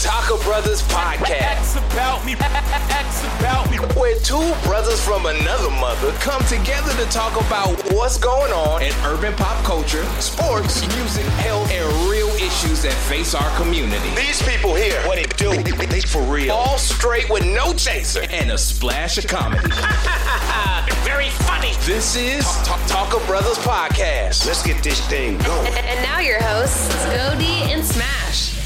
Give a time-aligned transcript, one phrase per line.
[0.00, 1.30] Taco Brothers Podcast.
[1.30, 2.32] X about me.
[2.32, 3.76] X about me.
[4.00, 8.92] Where two brothers from another mother come together to talk about what's going on in
[9.04, 14.08] urban pop culture, sports, music, health, and real issues that face our community.
[14.16, 16.54] These people here, what they do, they for real.
[16.54, 19.68] All straight with no chaser and a splash of comedy.
[21.04, 21.72] Very funny.
[21.84, 24.46] This is Talk Taco Brothers Podcast.
[24.46, 25.66] Let's get this thing going.
[25.66, 28.59] And, and now your hosts, Gody and Smash.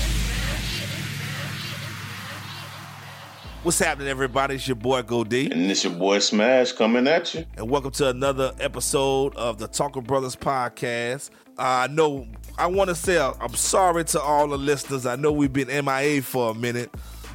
[3.65, 4.57] What's happening, everybody?
[4.57, 7.47] It's your boy Gody, And it's your boy Smash coming at you.
[7.57, 11.31] and welcome to another episode of the Talker Brothers podcast.
[11.57, 12.27] I know
[12.59, 15.07] I want to say uh, I'm sorry to all the listeners.
[15.07, 16.91] I know we've been MIA for a minute,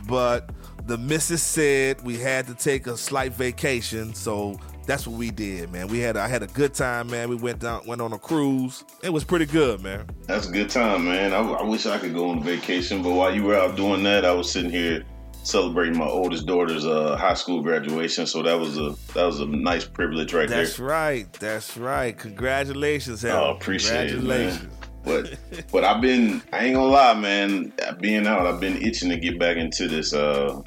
[0.07, 0.51] but
[0.85, 5.71] the missus said we had to take a slight vacation, so that's what we did,
[5.71, 5.87] man.
[5.87, 7.29] We had I had a good time, man.
[7.29, 8.83] We went down, went on a cruise.
[9.01, 10.05] It was pretty good, man.
[10.27, 11.33] That's a good time, man.
[11.33, 14.25] I, I wish I could go on vacation, but while you were out doing that,
[14.25, 15.03] I was sitting here
[15.49, 18.25] celebrating my oldest daughter's uh, high school graduation.
[18.27, 20.87] So that was a that was a nice privilege right That's there.
[20.87, 21.33] That's right.
[21.33, 22.17] That's right.
[22.17, 23.61] Congratulations, Oh, Harold.
[23.61, 24.61] appreciate it, Congratulations.
[24.63, 24.71] man.
[25.03, 25.39] But
[25.71, 27.73] but I've been I ain't gonna lie, man.
[27.99, 30.61] Being out, I've been itching to get back into this uh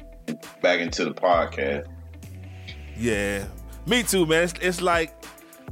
[0.61, 1.85] back into the podcast.
[2.97, 3.45] Yeah,
[3.87, 4.43] me too, man.
[4.43, 5.13] It's, it's like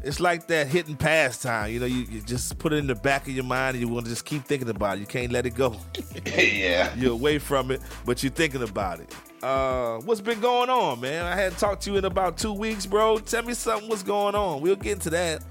[0.03, 1.71] it's like that hitting pastime.
[1.71, 3.91] You know, you, you just put it in the back of your mind, and you
[3.91, 5.01] want to just keep thinking about it.
[5.01, 5.75] You can't let it go.
[6.25, 6.93] yeah.
[6.95, 9.13] You're away from it, but you're thinking about it.
[9.43, 11.25] Uh, what's been going on, man?
[11.25, 13.19] I hadn't talked to you in about two weeks, bro.
[13.19, 13.89] Tell me something.
[13.89, 14.61] What's going on?
[14.61, 15.43] We'll get into that.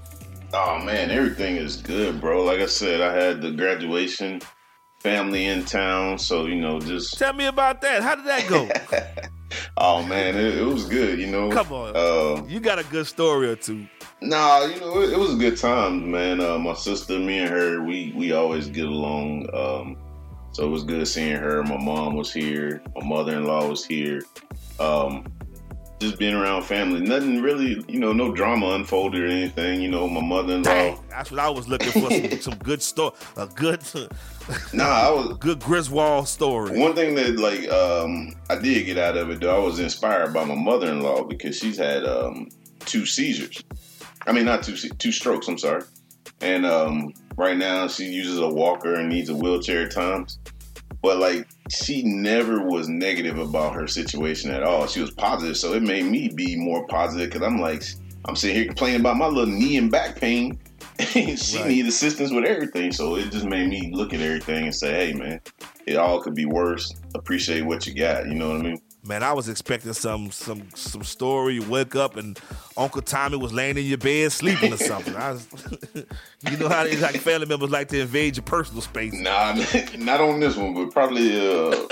[0.53, 2.43] Oh man, everything is good, bro.
[2.43, 4.41] Like I said, I had the graduation,
[4.99, 8.03] family in town, so you know, just Tell me about that.
[8.03, 8.69] How did that go?
[9.77, 11.19] oh man, it, it was good.
[11.19, 11.93] You know, Come on.
[11.95, 13.87] Uh, you got a good story or two.
[14.21, 16.41] Nah, you know, it, it was a good time, man.
[16.41, 19.49] Uh, my sister, me and her, we we always get along.
[19.53, 19.97] Um,
[20.53, 21.63] so it was good seeing her.
[21.63, 22.81] My mom was here.
[22.95, 24.21] My mother-in-law was here.
[24.79, 25.25] Um,
[25.99, 26.99] just being around family.
[26.99, 29.81] Nothing really, you know, no drama unfolded or anything.
[29.81, 30.99] You know, my mother-in-law.
[31.09, 32.09] That's what I was looking for.
[32.11, 33.81] Some, some good story, a good,
[34.73, 36.77] Nah, I was good Griswold story.
[36.77, 40.33] One thing that like um I did get out of it though, I was inspired
[40.33, 42.49] by my mother in law because she's had um
[42.81, 43.63] two seizures.
[44.27, 45.83] I mean not two two strokes, I'm sorry.
[46.41, 50.39] And um right now she uses a walker and needs a wheelchair at times.
[51.01, 54.85] But like she never was negative about her situation at all.
[54.87, 57.83] She was positive, so it made me be more positive because I'm like
[58.25, 60.59] I'm sitting here complaining about my little knee and back pain.
[60.99, 61.67] she Right.
[61.67, 65.13] need assistance with everything, so it just made me look at everything and say, "Hey,
[65.13, 65.41] man,
[65.87, 66.93] it all could be worse.
[67.15, 68.81] Appreciate what you got." You know what I mean?
[69.03, 71.55] Man, I was expecting some some some story.
[71.55, 72.39] You wake up and
[72.77, 75.15] Uncle Tommy was laying in your bed sleeping or something.
[75.15, 75.47] I was,
[76.49, 79.13] you know how they, like family members like to invade your personal space.
[79.13, 79.53] Nah,
[79.97, 81.87] not on this one, but probably, uh,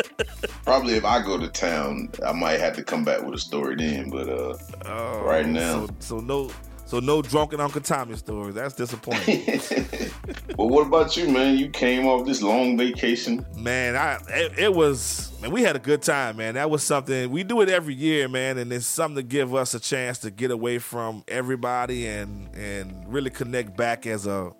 [0.65, 3.75] probably if I go to town, I might have to come back with a story
[3.75, 4.11] then.
[4.11, 5.87] But uh, Oh, Right now.
[5.87, 6.51] so, so no,
[6.89, 8.55] so no drunken Uncle Tommy stories.
[8.55, 9.45] That's disappointing.
[10.57, 11.55] but what about you, man?
[11.55, 13.45] You came off this long vacation.
[13.55, 15.51] man, I it, it was man.
[15.51, 16.55] We had a good time, man.
[16.55, 19.75] That was something we do it every year, man, and it's something to give us
[19.75, 24.51] a chance to get away from everybody and and really connect back as a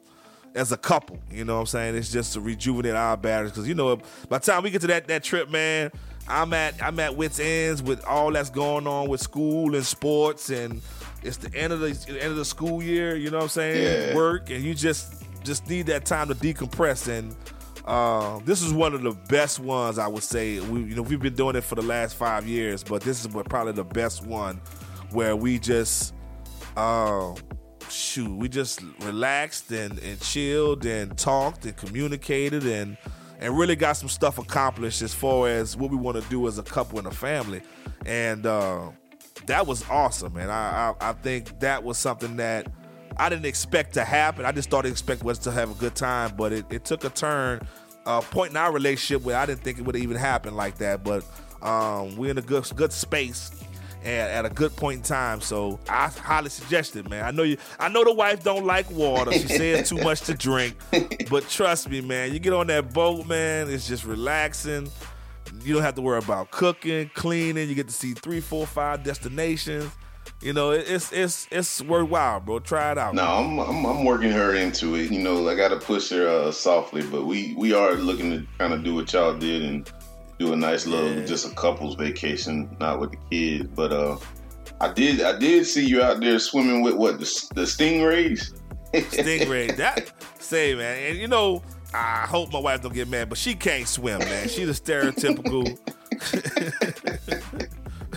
[0.54, 1.18] as a couple.
[1.32, 1.96] You know what I'm saying?
[1.96, 3.96] It's just to rejuvenate our batteries because you know
[4.30, 5.90] by the time we get to that that trip, man,
[6.28, 10.52] I'm at I'm at wits ends with all that's going on with school and sports
[10.52, 10.84] and.
[11.24, 13.50] It's the end of the the end of the school year, you know what I'm
[13.50, 14.10] saying?
[14.10, 14.16] Yeah.
[14.16, 17.08] Work, and you just just need that time to decompress.
[17.08, 17.36] And
[17.86, 20.60] uh, this is one of the best ones I would say.
[20.60, 23.28] We you know we've been doing it for the last five years, but this is
[23.28, 24.62] probably the best one
[25.12, 26.14] where we just
[26.78, 27.34] uh,
[27.90, 32.98] shoot we just relaxed and, and chilled and talked and communicated and
[33.40, 36.58] and really got some stuff accomplished as far as what we want to do as
[36.58, 37.62] a couple and a family.
[38.06, 38.92] And uh,
[39.50, 40.50] that was awesome, man.
[40.50, 42.72] I, I I think that was something that
[43.18, 44.46] I didn't expect to happen.
[44.46, 47.04] I just thought to expect was to have a good time, but it, it took
[47.04, 47.60] a turn,
[48.06, 51.04] a point in our relationship where I didn't think it would even happen like that.
[51.04, 51.26] But
[51.62, 53.52] um, we're in a good good space
[54.04, 55.42] and at a good point in time.
[55.42, 57.26] So I highly suggest it, man.
[57.26, 57.58] I know you.
[57.80, 59.32] I know the wife don't like water.
[59.32, 60.76] She says too much to drink,
[61.30, 62.34] but trust me, man.
[62.34, 63.70] You get on that boat, man.
[63.70, 64.90] It's just relaxing.
[65.64, 67.68] You don't have to worry about cooking, cleaning.
[67.70, 69.92] You get to see three, four, five destinations.
[70.42, 72.60] You know, it's it's it's worthwhile, bro.
[72.60, 73.14] Try it out.
[73.14, 75.12] No, I'm, I'm I'm working her into it.
[75.12, 78.48] You know, I got to push her uh, softly, but we we are looking to
[78.58, 79.92] kind of do what y'all did and
[80.38, 81.26] do a nice little Yeah.
[81.26, 83.70] just a couples vacation, not with the kids.
[83.76, 84.18] But uh,
[84.80, 88.54] I did I did see you out there swimming with what the, the stingrays.
[88.94, 89.76] Stingray.
[89.76, 90.10] That
[90.40, 91.62] say, man, and you know,
[91.94, 94.48] I hope my wife don't get mad, but she can't swim, man.
[94.48, 95.78] She's a stereotypical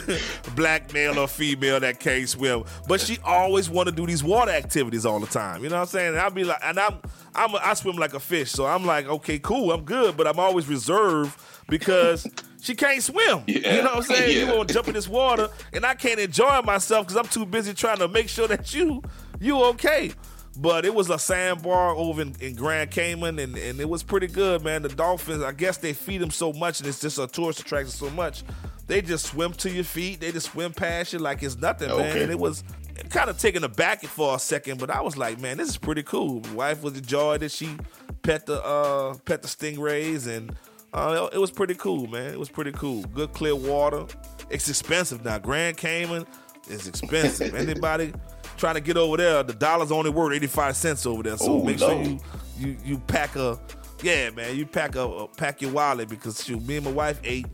[0.57, 2.65] black male or female that can't swim.
[2.87, 5.63] But she always want to do these water activities all the time.
[5.63, 6.09] You know what I'm saying?
[6.09, 6.95] And I'll be like, and I'm,
[7.35, 10.39] I'm, I swim like a fish, so I'm like, okay, cool, I'm good, but I'm
[10.39, 11.39] always reserved
[11.69, 12.27] because
[12.61, 13.43] she can't swim.
[13.47, 13.77] Yeah.
[13.77, 14.37] You know what I'm saying?
[14.37, 14.45] Yeah.
[14.45, 17.47] You want to jump in this water, and I can't enjoy myself because I'm too
[17.47, 19.03] busy trying to make sure that you,
[19.41, 20.13] you okay.
[20.56, 24.26] But it was a sandbar over in, in Grand Cayman, and, and it was pretty
[24.26, 24.82] good, man.
[24.82, 27.90] The dolphins, I guess they feed them so much, and it's just a tourist attraction
[27.90, 28.44] so much.
[28.87, 30.20] They just swim to your feet.
[30.20, 32.00] They just swim past you like it's nothing, man.
[32.00, 32.22] Okay.
[32.22, 32.64] And it was
[33.08, 36.02] kind of taken aback for a second, but I was like, man, this is pretty
[36.02, 36.40] cool.
[36.49, 37.75] My wife was enjoyed that She
[38.22, 40.54] pet the uh, pet the stingrays, and
[40.93, 42.32] uh, it was pretty cool, man.
[42.32, 43.02] It was pretty cool.
[43.04, 44.06] Good clear water.
[44.50, 45.38] It's expensive now.
[45.38, 46.26] Grand Cayman
[46.69, 47.54] is expensive.
[47.54, 48.12] Anybody
[48.56, 51.37] trying to get over there, the dollar's only worth eighty five cents over there.
[51.37, 52.19] So Oh, make sure you
[52.58, 53.58] you you pack a
[54.02, 54.56] yeah, man.
[54.56, 57.46] You pack a, a pack your wallet because shoot, me and my wife ate.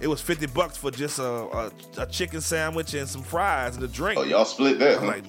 [0.00, 3.84] It was fifty bucks for just a, a, a chicken sandwich and some fries and
[3.84, 4.18] a drink.
[4.18, 5.20] Oh, y'all split that, I'm huh?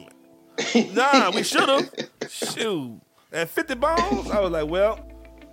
[0.76, 1.90] like, nah, we should have.
[2.30, 3.00] Shoot.
[3.32, 5.00] At 50 bones, I was like, well,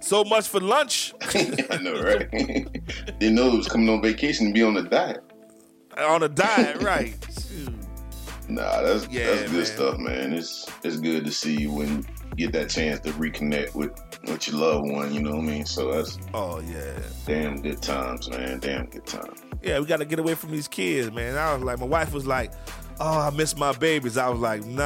[0.01, 2.31] so much for lunch I know, right?
[3.19, 5.23] Didn't know it was coming on vacation to be on the diet.
[5.99, 7.15] on a diet, right?
[7.49, 7.75] Shoot.
[8.49, 9.65] Nah, that's Yeah, that's good man.
[9.67, 10.33] stuff, man.
[10.35, 12.07] It's it's good to see you when
[12.37, 13.93] you get that chance to reconnect with
[14.27, 15.15] with your loved one.
[15.15, 15.67] You know what I mean?
[15.67, 16.99] So that's Oh, yeah.
[17.27, 18.59] damn good times, man.
[18.61, 19.41] Damn good times.
[19.63, 21.37] Yeah, we got to get away from these kids, man.
[21.39, 22.53] I was like, my wife was like,
[23.01, 24.19] oh, I miss my babies.
[24.19, 24.83] I was like, nah,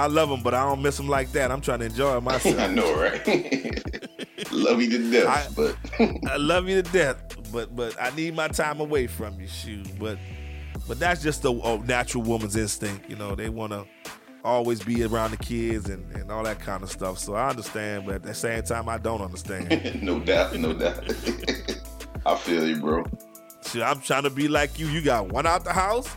[0.00, 1.50] I love them, but I don't miss them like that.
[1.50, 2.58] I'm trying to enjoy myself.
[2.58, 3.26] I know, right?
[4.52, 7.16] Love you to death, I- but I love you to death,
[7.52, 9.86] but but I need my time away from you, shoot.
[9.98, 10.18] But
[10.92, 13.34] but that's just a, a oh, natural woman's instinct, you know.
[13.34, 13.86] They want to
[14.44, 17.18] always be around the kids and, and all that kind of stuff.
[17.18, 20.02] So I understand, but at the same time, I don't understand.
[20.02, 21.10] no doubt, no doubt.
[22.26, 23.06] I feel you, bro.
[23.66, 24.86] Shoot, I'm trying to be like you.
[24.88, 26.08] You got one out the house,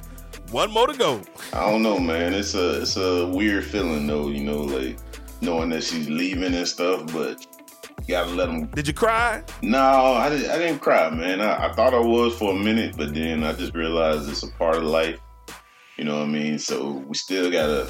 [0.51, 1.21] one more to go.
[1.53, 2.33] I don't know, man.
[2.33, 4.97] It's a it's a weird feeling though, you know, like
[5.39, 7.47] knowing that she's leaving and stuff, but
[8.01, 8.65] you gotta let them.
[8.67, 9.43] Did you cry?
[9.61, 10.51] No, I didn't.
[10.51, 11.41] I didn't cry, man.
[11.41, 14.51] I, I thought I was for a minute, but then I just realized it's a
[14.51, 15.19] part of life.
[15.97, 16.59] You know what I mean?
[16.59, 17.89] So we still gotta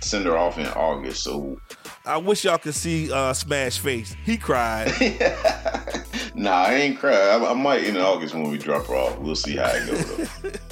[0.00, 1.22] send her off in August.
[1.22, 1.58] So
[2.04, 4.16] I wish y'all could see uh, Smash face.
[4.24, 4.88] He cried.
[6.34, 7.14] nah, I ain't cry.
[7.14, 9.18] I, I might in August when we drop her off.
[9.18, 10.28] We'll see how it goes.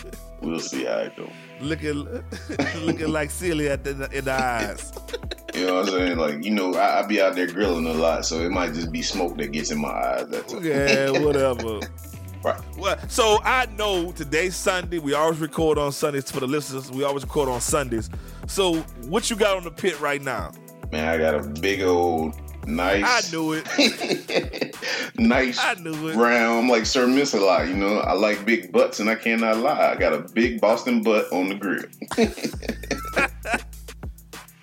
[0.42, 1.30] We'll see how it goes.
[1.60, 2.04] Looking
[2.82, 4.92] looking like silly at the in the eyes.
[5.54, 6.18] You know what I'm saying?
[6.18, 8.92] Like, you know, I, I be out there grilling a lot, so it might just
[8.92, 10.28] be smoke that gets in my eyes.
[10.28, 10.52] That's.
[10.54, 11.80] Yeah, whatever.
[12.42, 12.60] Right.
[12.78, 14.98] Well, so I know today's Sunday.
[14.98, 16.90] We always record on Sundays for the listeners.
[16.90, 18.08] We always record on Sundays.
[18.46, 18.76] So
[19.08, 20.52] what you got on the pit right now?
[20.90, 22.34] Man, I got a big old,
[22.76, 23.04] nice.
[23.04, 24.76] I knew it.
[25.18, 26.14] nice I knew it.
[26.14, 26.58] brown.
[26.58, 27.98] I'm like Sir Mix-a-Lot, you know.
[27.98, 29.92] I like big butts, and I cannot lie.
[29.92, 31.84] I got a big Boston butt on the grill.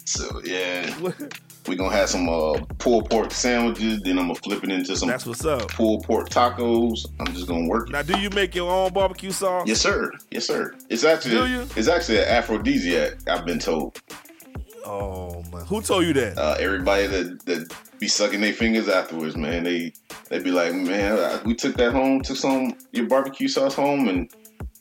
[0.05, 0.93] so yeah,
[1.67, 4.01] we gonna have some uh, pulled pork sandwiches.
[4.01, 5.69] Then I'm gonna flip it into some That's what's up.
[5.69, 7.05] pulled pork tacos.
[7.19, 7.89] I'm just gonna work.
[7.89, 7.93] it.
[7.93, 9.67] Now, do you make your own barbecue sauce?
[9.67, 10.11] Yes, sir.
[10.31, 10.75] Yes, sir.
[10.89, 11.67] It's actually Do you?
[11.75, 13.27] it's actually an aphrodisiac.
[13.29, 14.01] I've been told.
[14.85, 16.37] Oh man, who told you that?
[16.37, 19.63] Uh, everybody that that be sucking their fingers afterwards, man.
[19.63, 19.93] They
[20.29, 24.29] they be like, man, we took that home, took some your barbecue sauce home, and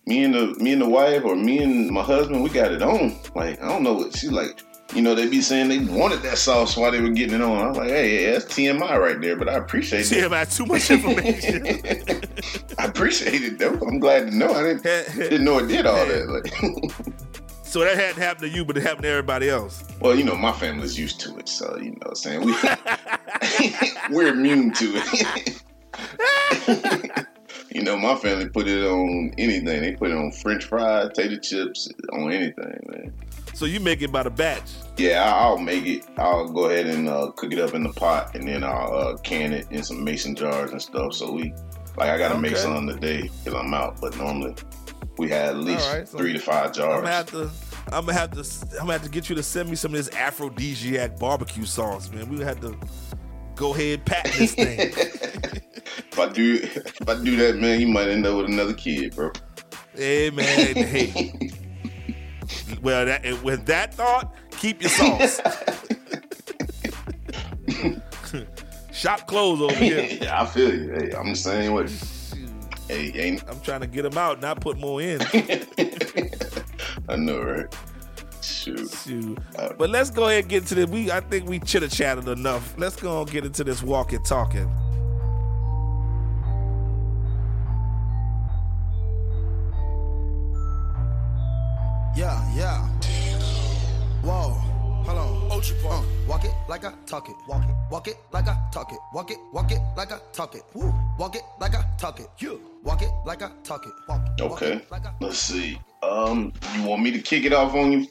[0.07, 2.83] me and the me and the wife or me and my husband, we got it
[2.83, 3.17] on.
[3.35, 4.63] Like I don't know what she's like.
[4.95, 7.59] You know, they be saying they wanted that sauce while they were getting it on.
[7.59, 10.33] I was like, hey, yeah, that's TMI right there, but I appreciate See, it.
[10.33, 11.67] I had too much information.
[12.79, 13.75] I appreciate it though.
[13.75, 14.53] I'm glad to know.
[14.53, 14.83] I didn't
[15.17, 16.29] didn't know it did all that.
[16.29, 16.53] Like,
[17.77, 19.85] so that hadn't happened to you, but it happened to everybody else.
[20.01, 22.55] well, you know, my family's used to it, so you know, what I'm saying we
[24.17, 25.63] we're immune to it.
[27.71, 29.83] you know, my family put it on anything.
[29.83, 33.13] They put it on French fries, potato chips, on anything, man.
[33.53, 34.71] So you make it by the batch.
[34.97, 36.03] Yeah, I'll make it.
[36.17, 39.17] I'll go ahead and uh, cook it up in the pot, and then I'll uh,
[39.19, 41.13] can it in some mason jars and stuff.
[41.13, 41.53] So we,
[41.99, 42.61] like, I gotta make Okay.
[42.63, 44.01] some today because I'm out.
[44.01, 44.55] But normally,
[45.19, 47.01] we had at least right, so three to five I'm jars.
[47.03, 47.51] gonna have to.
[47.93, 48.41] I'm gonna have to.
[48.73, 52.11] I'm gonna have to get you to send me some of this aphrodisiac barbecue sauce,
[52.11, 52.29] man.
[52.29, 52.77] We had to
[53.55, 54.79] go ahead pack this thing.
[54.79, 59.15] if I do, if I do that, man, you might end up with another kid,
[59.15, 59.31] bro.
[59.95, 61.51] hey man, hey.
[62.83, 65.41] Well, that, with that thought, keep your sauce.
[68.93, 70.19] Shop closed over here.
[70.23, 70.93] yeah, I feel you.
[70.93, 71.87] Hey, I'm the same way.
[72.89, 75.21] Hey, ain't I'm trying to get them out, not put more in.
[77.09, 77.67] I know, right?
[78.43, 78.91] Shoot.
[79.05, 79.39] Shoot.
[79.59, 80.87] Uh, But let's go ahead and get into this.
[80.87, 82.75] We I think we chitter chatted enough.
[82.79, 84.71] Let's go and get into this walking talking.
[97.07, 97.37] Talk it.
[97.49, 97.75] Walk it.
[97.91, 98.99] Walk it like I talk it.
[99.15, 99.39] Walk it.
[99.53, 100.63] Walk it like I talk it.
[100.75, 100.93] Woo.
[101.19, 102.27] Walk it like I talk it.
[102.39, 102.61] You.
[102.83, 103.93] Walk it like I talk it.
[104.09, 104.43] Walk it.
[104.43, 104.73] Walk Okay.
[104.75, 105.79] it like I- Let's see.
[106.03, 108.07] Um, you want me to kick it off on you?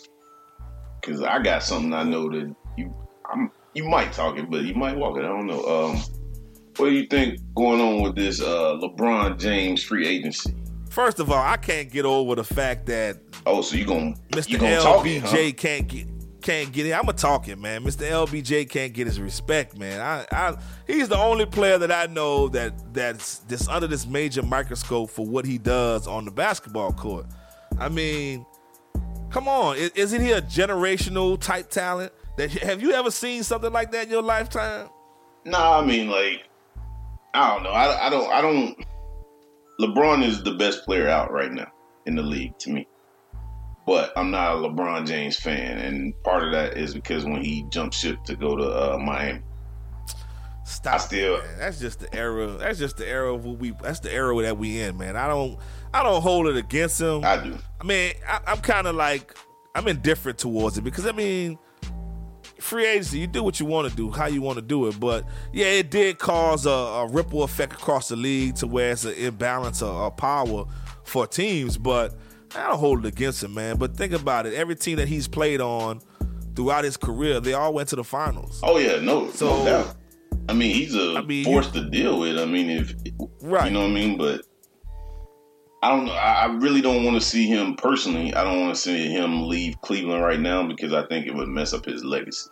[1.02, 2.94] Cause I got something I know that you,
[3.32, 5.24] I'm, you might talk it, but you might walk it.
[5.24, 5.64] I don't know.
[5.64, 5.98] Um,
[6.78, 10.56] what do you think going on with this uh LeBron James free agency?
[10.90, 14.50] First of all, I can't get over the fact that Oh, so you gonna Mr.
[14.50, 15.54] you gonna talk it, LBJ huh?
[15.56, 16.08] can't get
[16.46, 16.94] can't get it.
[16.94, 17.84] I'm a talking man.
[17.84, 18.08] Mr.
[18.08, 20.00] LBJ can't get his respect, man.
[20.00, 24.44] I, I he's the only player that I know that that's that's under this major
[24.44, 27.25] microscope for what he does on the basketball court.
[27.80, 28.46] I mean,
[29.32, 32.14] come on, is, isn't he a generational type talent?
[32.38, 34.90] That have you ever seen something like that in your lifetime?
[35.46, 36.44] Nah, I mean like
[37.34, 37.72] I don't know.
[37.72, 38.86] I, I don't I don't.
[39.82, 41.72] LeBron is the best player out right now
[42.06, 42.88] in the league to me.
[43.86, 47.65] But I'm not a LeBron James fan, and part of that is because when he
[47.70, 49.42] jumped ship to go to uh, Miami,
[50.65, 50.96] Stop.
[50.96, 51.60] I still- man.
[51.60, 52.48] That's just the era.
[52.58, 53.72] That's just the era of what we.
[53.84, 55.15] That's the era that we in, man.
[55.15, 55.60] I don't.
[55.94, 57.24] I don't hold it against him.
[57.24, 57.56] I do.
[57.80, 59.38] I mean, I, I'm kind of like
[59.75, 61.60] I'm indifferent towards it because I mean,
[62.60, 65.00] free agency, you do what you want to do, how you want to do it.
[65.00, 69.06] But yeah, it did cause a, a ripple effect across the league to where it's
[69.06, 70.65] an imbalance of, of power
[71.04, 71.77] for teams.
[71.77, 72.15] But
[72.56, 73.78] I don't hold it against him, man.
[73.78, 76.02] But think about it: every team that he's played on
[76.56, 78.60] throughout his career, they all went to the finals.
[78.64, 79.96] Oh yeah, no, So- no doubt.
[80.48, 82.38] I mean, he's a I mean, force to deal with.
[82.38, 82.94] I mean, if
[83.42, 83.66] Right.
[83.66, 84.42] you know what I mean, but
[85.82, 86.14] I don't know.
[86.14, 88.34] I, I really don't want to see him personally.
[88.34, 91.48] I don't want to see him leave Cleveland right now because I think it would
[91.48, 92.50] mess up his legacy.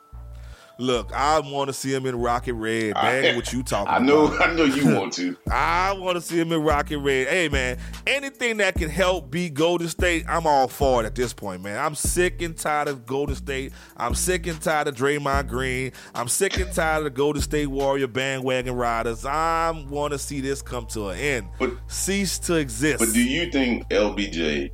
[0.79, 2.95] Look, I want to see him in Rocket Red.
[2.95, 4.49] Man, what you talking I know, about?
[4.49, 5.37] I know you want to.
[5.51, 7.27] I want to see him in Rocket Red.
[7.27, 7.77] Hey, man,
[8.07, 11.77] anything that can help beat Golden State, I'm all for it at this point, man.
[11.77, 13.71] I'm sick and tired of Golden State.
[13.97, 15.91] I'm sick and tired of Draymond Green.
[16.15, 19.25] I'm sick and tired of the Golden State Warrior bandwagon riders.
[19.25, 21.47] I want to see this come to an end.
[21.59, 22.97] But- Cease to exist.
[22.99, 24.71] But do you think LBJ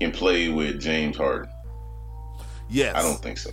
[0.00, 1.50] can play with James Harden?
[2.70, 2.94] yes.
[2.96, 3.50] I don't think so.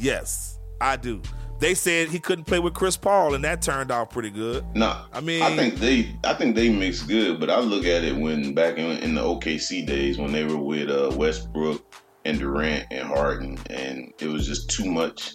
[0.00, 1.20] Yes, I do.
[1.58, 4.64] They said he couldn't play with Chris Paul, and that turned out pretty good.
[4.74, 7.38] No, I mean- I think they, I think they mix good.
[7.38, 10.56] But I look at it when back in, in the OKC days when they were
[10.56, 11.84] with uh, Westbrook
[12.24, 15.34] and Durant and Harden, and it was just too much.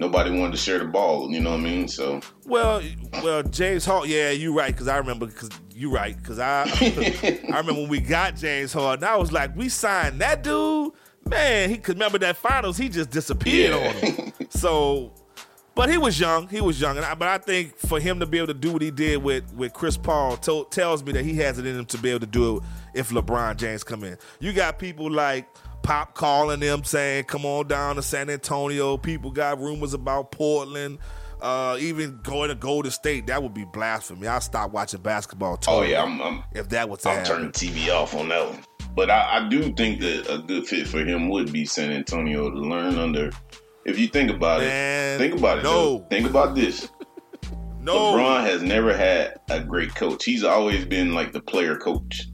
[0.00, 1.30] Nobody wanted to share the ball.
[1.30, 1.88] You know what I mean?
[1.88, 2.82] So Well,
[3.22, 4.10] well, James Harden.
[4.10, 4.72] Yeah, you right.
[4.72, 5.26] Because I remember.
[5.26, 6.16] Because you right.
[6.16, 9.04] Because I, I remember when we got James Harden.
[9.04, 10.92] I was like, we signed that dude.
[11.28, 12.76] Man, he could remember that finals.
[12.76, 13.88] He just disappeared Yeah.
[13.88, 14.32] on him.
[14.50, 15.12] So,
[15.74, 16.46] but he was young.
[16.48, 18.70] He was young, and I, but I think for him to be able to do
[18.72, 21.78] what he did with with Chris Paul to, tells me that he has it in
[21.78, 22.62] him to be able to do it
[22.94, 24.18] if LeBron James come in.
[24.40, 25.48] You got people like
[25.82, 30.98] Pop calling them saying, "Come on down to San Antonio." People got rumors about Portland.
[31.40, 34.28] Uh, even going to Golden State, that would be blasphemy.
[34.28, 35.54] I'll stop watching basketball.
[35.54, 37.32] oh Totally yeah, I'm, I'm, if that was I'm happen.
[37.32, 38.62] turning TV off on that one.
[38.94, 42.50] But I, I do think that a good fit for him would be San Antonio
[42.50, 43.30] to learn under.
[43.84, 45.62] If you think about Man, it, think about it.
[45.64, 45.98] no.
[45.98, 46.06] though.
[46.10, 46.88] Think about this.
[47.84, 50.24] No, LeBron has never had a great coach.
[50.24, 52.28] He's always been like the player coach.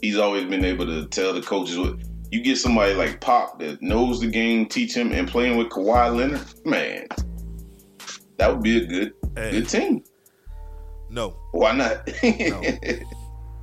[0.00, 1.94] He's always been able to tell the coaches what.
[2.32, 6.16] You get somebody like Pop that knows the game, teach him, and playing with Kawhi
[6.16, 7.06] Leonard, man,
[8.38, 9.52] that would be a good, Hey.
[9.52, 10.02] good team.
[11.08, 11.36] no.
[11.52, 12.10] Why not?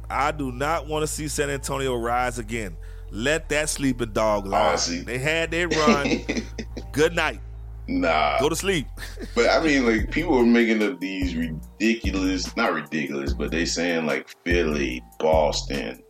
[0.10, 2.76] I do not want to see San Antonio rise again.
[3.12, 4.76] Let that sleeping dog lie.
[4.76, 6.20] They had their run.
[6.92, 7.40] Good night.
[7.88, 8.88] nah, Go to sleep.
[9.36, 14.06] but I mean, like people are making up these ridiculous, not ridiculous, but they saying
[14.06, 16.04] like Philly, Boston.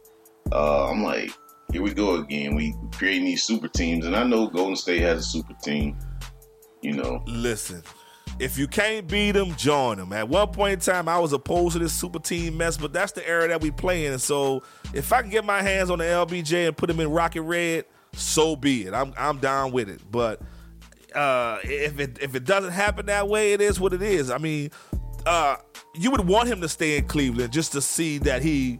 [0.51, 1.31] Uh, I'm like,
[1.71, 2.55] here we go again.
[2.55, 5.97] We creating these super teams, and I know Golden State has a super team.
[6.81, 7.83] You know, Listen,
[8.39, 10.13] if you can't beat them, join them.
[10.13, 13.11] At one point in time, I was opposed to this super team mess, but that's
[13.11, 14.17] the era that we play in.
[14.19, 17.41] So if I can get my hands on the LBJ and put him in Rocket
[17.41, 18.93] Red, so be it.
[18.93, 20.01] I'm I'm down with it.
[20.09, 20.41] But
[21.13, 24.31] uh, if it if it doesn't happen that way, it is what it is.
[24.31, 24.71] I mean,
[25.25, 25.57] uh,
[25.95, 28.79] you would want him to stay in Cleveland just to see that he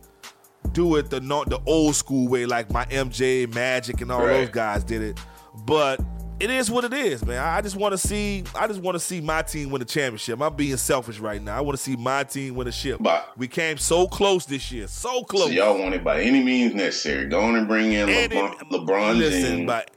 [0.72, 4.46] do it the not the old school way, like my MJ Magic and all Right.
[4.46, 5.20] those guys did it.
[5.66, 6.00] But
[6.40, 7.38] it is what it is, man.
[7.40, 8.44] I just want to see.
[8.56, 10.42] I just want to see my team win the championship.
[10.42, 11.58] I'm being selfish right now.
[11.58, 12.98] I want to see my team win a ship.
[13.02, 15.46] But- we came so close this year, so close.
[15.48, 17.26] So y'all want it by any means necessary.
[17.28, 19.92] Go on and bring in And LeBron, it- LeBron listen, but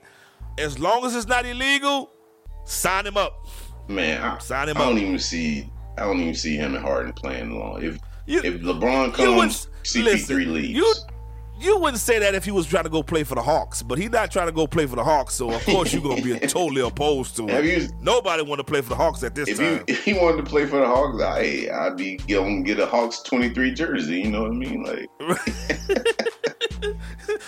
[0.59, 2.11] as long as it's not illegal,
[2.65, 3.47] sign him up.
[3.89, 4.83] Man, I, Sign him up.
[4.85, 5.69] I don't even see.
[5.99, 7.83] I don't even see him and Harden playing along.
[7.83, 10.69] If You- if LeBron comes, wouldn't- CP3 listen, leaves.
[10.71, 10.95] You,
[11.63, 13.99] you wouldn't say that if he was trying to go play for the Hawks, but
[13.99, 15.35] he's not trying to go play for the Hawks.
[15.35, 17.65] So of course you're gonna be totally opposed to it.
[17.65, 19.67] you- Nobody want to play for the Hawks at this if time.
[19.77, 22.81] you if he wanted to play for the Hawks, I I'd be going to get
[22.83, 24.21] a Hawks twenty three jersey.
[24.23, 24.83] You know what I mean?
[24.83, 25.09] Like,
[26.83, 26.95] oh,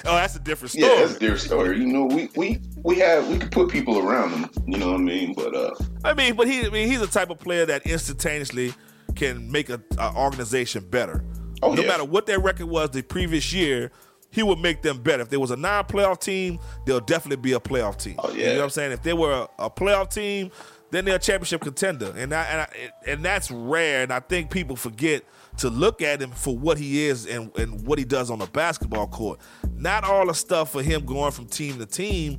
[0.05, 0.87] that's a different story.
[0.93, 1.79] yeah, that's their story.
[1.79, 4.51] You know, we we we have we could put people around him.
[4.67, 5.35] You know what I mean?
[5.35, 5.71] But uh,
[6.05, 8.75] I mean, but he, I mean, he's a type of player that instantaneously
[9.17, 11.25] can make a, a organization better.
[11.65, 11.89] Oh, no yeah.
[11.89, 13.91] matter what their record was the previous year,
[14.31, 15.23] he would make them better.
[15.23, 18.17] If there was a non-playoff team, they'll definitely be a playoff team.
[18.19, 18.93] Oh, You know what I'm saying?
[18.93, 20.51] If they were a, a playoff team,
[20.91, 24.03] then they're a championship contender, and I, and I, and that's rare.
[24.05, 25.25] And I think people forget
[25.59, 28.47] to look at him for what he is and, and what he does on the
[28.47, 29.41] basketball court.
[29.77, 32.39] Not all the stuff for him going from team to team,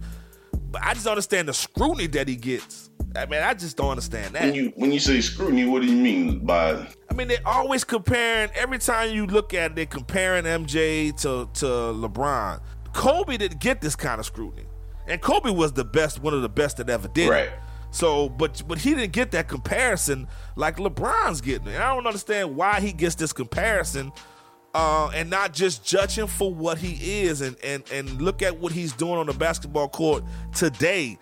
[0.72, 2.90] but I just understand the scrutiny that he gets.
[3.16, 4.44] I mean, I just don't understand that.
[4.44, 6.88] when you when you say scrutiny, what do you mean by?
[7.10, 8.50] I mean, they're always comparing.
[8.56, 12.62] Every time you look at it, they're comparing MJ to to LeBron.
[12.94, 14.66] Kobe didn't get this kind of scrutiny,
[15.08, 17.30] and Kobe was the best, one of the best that ever did.
[17.30, 17.50] Right.
[17.92, 21.80] So, but but he didn't get that comparison like LeBron's getting it.
[21.80, 24.12] I don't understand why he gets this comparison,
[24.74, 28.60] uh, and not just judge him for what he is, and and and look at
[28.60, 31.18] what he's doing on the basketball court today,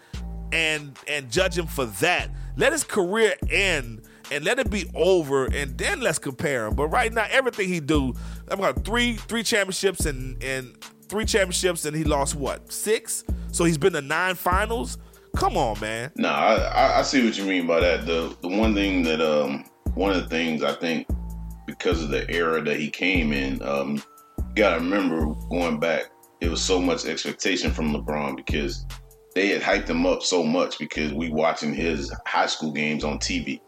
[0.54, 2.30] and and judge him for that.
[2.56, 6.76] Let his career end and let it be over, and then let's compare him.
[6.76, 8.14] But right now, everything he do,
[8.50, 13.24] I've got three three championships and and three championships, and he lost what six?
[13.52, 14.98] So he's been to nine finals.
[15.36, 16.12] Come on, man.
[16.16, 18.06] No, I, I I see what you mean by that.
[18.06, 21.08] The the one thing that um one of the things I think
[21.66, 24.02] because of the era that he came in, um,
[24.56, 28.86] gotta remember going back, it was so much expectation from LeBron because
[29.36, 33.20] they had hyped him up so much because we watching his high school games on
[33.20, 33.60] TV.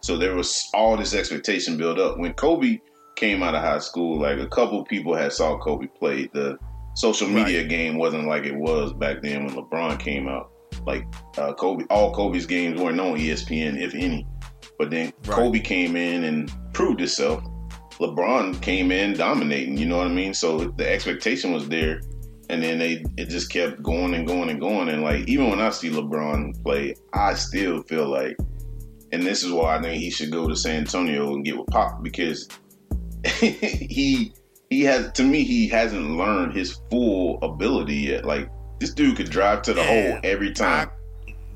[0.00, 2.18] So there was all this expectation built up.
[2.18, 2.80] When Kobe
[3.16, 6.28] came out of high school, like a couple people had saw Kobe play.
[6.32, 6.58] The
[6.94, 10.50] social media game wasn't like it was back then when LeBron came out.
[10.86, 11.06] Like
[11.38, 14.26] uh, Kobe, all Kobe's games weren't on ESPN, if any.
[14.78, 15.36] But then Right.
[15.36, 17.44] Kobe came in and proved himself.
[18.00, 19.76] LeBron came in dominating.
[19.76, 20.34] You know what I mean?
[20.34, 22.00] So the expectation was there,
[22.52, 24.88] and then they it just kept going and going and going.
[24.90, 28.36] And like even when I see LeBron play, I still feel like,
[29.10, 31.66] and this is why I think he should go to San Antonio and get with
[31.68, 32.46] Pop because
[33.40, 34.32] he
[34.70, 38.24] he has to me he hasn't learned his full ability yet.
[38.26, 38.48] Like
[38.80, 40.10] this dude could drive to the Yeah.
[40.12, 40.90] hole every time.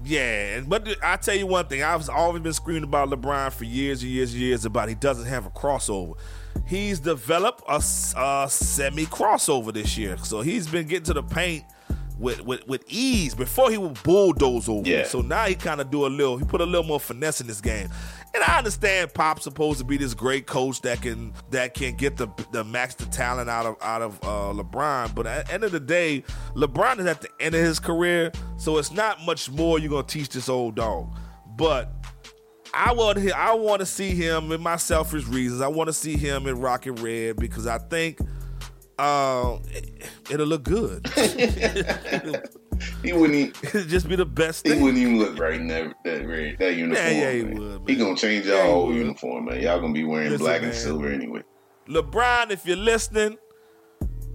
[0.04, 4.02] Yeah, but I tell you one thing, I've always been screaming about LeBron for years
[4.02, 6.14] and years and years about he doesn't have a crossover.
[6.64, 11.64] He's developed a semi crossover this year, so he's been getting to the paint
[12.18, 13.34] with with, with ease.
[13.34, 15.04] Before he would bulldoze over, Yeah.
[15.04, 16.38] so now he kind of do a little.
[16.38, 17.88] He put a little more finesse in this game.
[18.34, 22.16] And I understand Pop's supposed to be this great coach that can that can get
[22.16, 25.14] the the max the talent out of out of uh, LeBron.
[25.14, 26.22] But at the end of the day,
[26.54, 30.02] LeBron is at the end of his career, so it's not much more you're gonna
[30.06, 31.08] teach this old dog.
[31.56, 31.95] But
[32.76, 35.60] I want to I want to see him in my selfish reasons.
[35.62, 38.18] I want to see him in Rocket Red because I think
[38.98, 39.58] uh,
[40.30, 41.08] it, will look good.
[43.02, 44.82] He wouldn't even, just be the best he thing.
[44.82, 47.06] wouldn't even look right in that that, red, that uniform.
[47.06, 47.80] yeah, yeah, he man.
[47.80, 49.62] would, He gonna change Yeah, y'all he whole uniform, man.
[49.62, 50.74] Y'all gonna be wearing Listen, black and man.
[50.74, 51.42] silver anyway.
[51.88, 53.38] LeBron, if you're listening,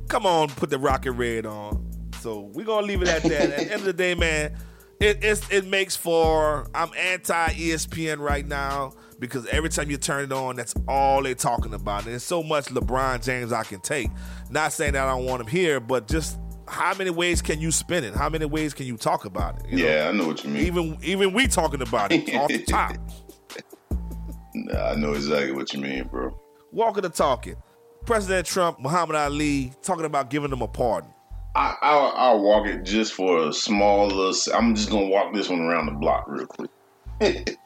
[0.07, 1.87] come on, put the rocket red on.
[2.19, 3.31] So we're gonna leave it at that.
[3.51, 4.57] at the end of the day, man,
[5.01, 10.23] it it's, it makes for I'm anti ESPN right now because every time you turn
[10.23, 12.03] it on, that's all they're talking about.
[12.03, 14.09] And there's so much LeBron James I can take.
[14.49, 17.71] Not saying that I don't want him here, but just how many ways can you
[17.71, 18.15] spin it?
[18.15, 19.69] How many ways can you talk about it?
[19.69, 19.89] you know?
[19.91, 20.65] Yeah, I know what you mean.
[20.65, 22.97] Even even we talking about it off the top.
[24.53, 26.39] Nah, I know exactly what you mean, bro.
[26.71, 27.55] Walking the talking.
[28.05, 31.11] President Trump, Muhammad Ali, talking about giving them a pardon.
[31.55, 34.33] I, I'll, I'll walk it just for a small little.
[34.53, 36.69] I'm just gonna walk this one around the block real quick.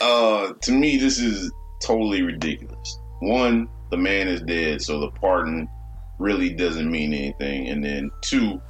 [0.00, 1.50] uh, to me, this is
[1.82, 2.98] totally ridiculous.
[3.20, 5.68] One, the man is dead, so the pardon
[6.18, 7.68] really doesn't mean anything.
[7.68, 8.60] And then two,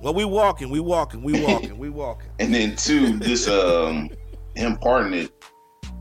[0.00, 2.30] Well, we walking, we walking, we walking, we walking.
[2.38, 4.10] and then two, this um,
[4.54, 5.44] him pardoning it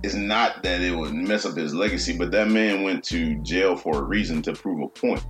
[0.04, 3.76] is not that it would mess up his legacy, but that man went to jail
[3.76, 5.24] for a reason to prove a point.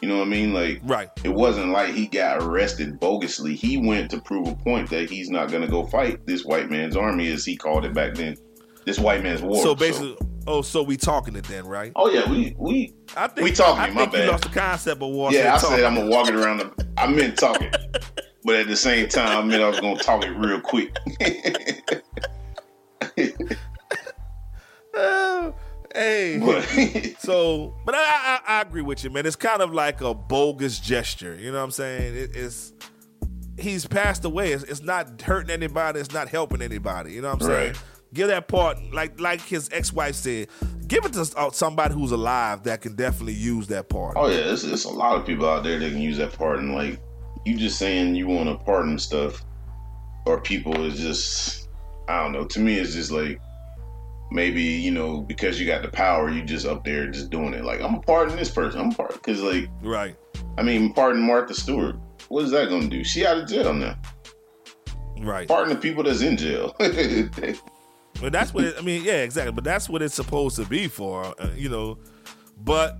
[0.00, 0.54] You know what I mean?
[0.54, 1.10] Like, right.
[1.24, 3.54] It wasn't like he got arrested bogusly.
[3.54, 6.70] He went to prove a point that he's not going to go fight this white
[6.70, 8.36] man's army, as he called it back then.
[8.84, 9.62] This white man's war.
[9.62, 10.28] So basically, so.
[10.46, 11.92] oh, so we talking it then, right?
[11.94, 13.82] Oh yeah, we we I think, we talking.
[13.82, 14.24] I my think bad.
[14.24, 15.32] You lost the concept of war.
[15.32, 15.76] Yeah, I talking.
[15.76, 16.58] said I'm gonna walk it around.
[16.58, 17.70] The, I meant talking,
[18.44, 20.96] but at the same time, I meant I was gonna talk it real quick.
[24.98, 25.52] Uh,
[25.98, 29.26] hey, but, so but I, I, I agree with you, man.
[29.26, 31.36] It's kind of like a bogus gesture.
[31.36, 32.16] You know what I'm saying?
[32.16, 32.72] It, it's
[33.58, 34.52] he's passed away.
[34.52, 36.00] It's, it's, not hurting anybody.
[36.00, 37.12] It's not helping anybody.
[37.12, 37.72] You know what I'm saying?
[37.72, 37.82] Right.
[38.14, 40.48] Give that part, like like his ex wife said,
[40.86, 44.16] give it to uh, somebody who's alive that can definitely use that part.
[44.16, 46.60] Oh yeah, it's, it's a lot of people out there that can use that part,
[46.60, 46.98] and like
[47.44, 49.44] you just saying you want to pardon stuff
[50.24, 51.68] or people is just
[52.08, 52.44] I don't know.
[52.46, 53.40] To me, it's just like
[54.30, 57.64] maybe you know because you got the power, you just up there just doing it.
[57.64, 58.80] Like I'm a pardon this person.
[58.80, 60.16] I'm pardon because like right.
[60.56, 61.96] I mean, pardon Martha Stewart.
[62.28, 63.04] What is that going to do?
[63.04, 63.96] She out of jail now.
[65.20, 65.48] Right.
[65.48, 66.76] Pardon the people that's in jail.
[68.20, 69.04] But that's what it, I mean.
[69.04, 69.52] Yeah, exactly.
[69.52, 71.98] But that's what it's supposed to be for, uh, you know.
[72.58, 72.98] But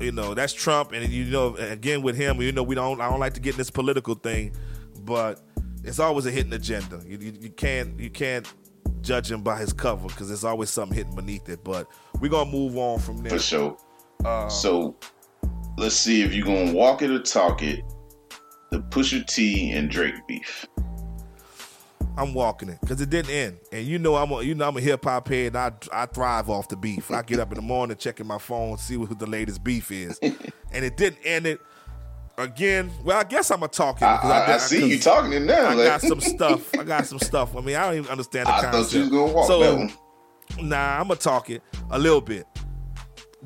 [0.00, 3.00] you know that's Trump, and you know again with him, you know we don't.
[3.00, 4.56] I don't like to get in this political thing,
[5.02, 5.40] but
[5.84, 7.00] it's always a hidden agenda.
[7.06, 8.52] You, you, you can't you can't
[9.00, 11.64] judge him by his cover because there's always something hidden beneath it.
[11.64, 11.86] But
[12.20, 13.32] we're gonna move on from there.
[13.32, 13.76] For sure.
[14.24, 14.96] Uh, so
[15.78, 17.84] let's see if you're gonna walk it or talk it.
[18.70, 20.66] The Pusha T and Drake beef.
[22.16, 24.76] I'm walking it because it didn't end, and you know I'm a you know I'm
[24.76, 25.56] a hip hop head.
[25.56, 27.10] I I thrive off the beef.
[27.10, 30.18] I get up in the morning checking my phone, see what the latest beef is,
[30.22, 31.60] and it didn't end it
[32.42, 32.90] again.
[33.04, 34.06] Well, I guess I'm a talking.
[34.06, 35.66] I, I, I, I see you talking it now.
[35.66, 35.86] I like.
[35.86, 36.74] got some stuff.
[36.78, 37.56] I got some stuff.
[37.56, 38.74] I mean, I don't even understand the I concept.
[38.74, 40.68] thought you was gonna walk so, that one.
[40.68, 42.46] Nah, I'm gonna talk it a little bit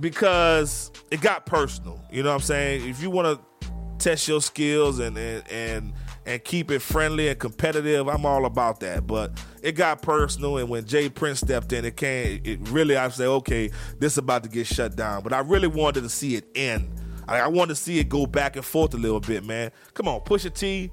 [0.01, 2.01] because it got personal.
[2.11, 2.89] You know what I'm saying?
[2.89, 5.93] If you want to test your skills and and and
[6.27, 8.09] and keep it friendly and competitive.
[8.09, 9.07] I'm all about that.
[9.07, 11.09] But it got personal, and when J.
[11.09, 12.41] Prince stepped in, it came.
[12.45, 15.23] It really, I say, okay, this is about to get shut down.
[15.23, 16.91] But I really wanted to see it end.
[17.29, 19.71] I, I wanted to see it go back and forth a little bit, man.
[19.95, 20.91] Come on, Pusha T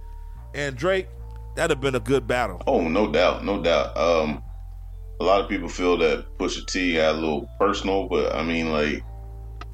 [0.54, 1.08] and Drake.
[1.56, 2.62] That'd have been a good battle.
[2.66, 3.98] Oh, no doubt, no doubt.
[3.98, 4.44] Um,
[5.20, 8.72] a lot of people feel that Pusha T got a little personal, but I mean,
[8.72, 9.04] like,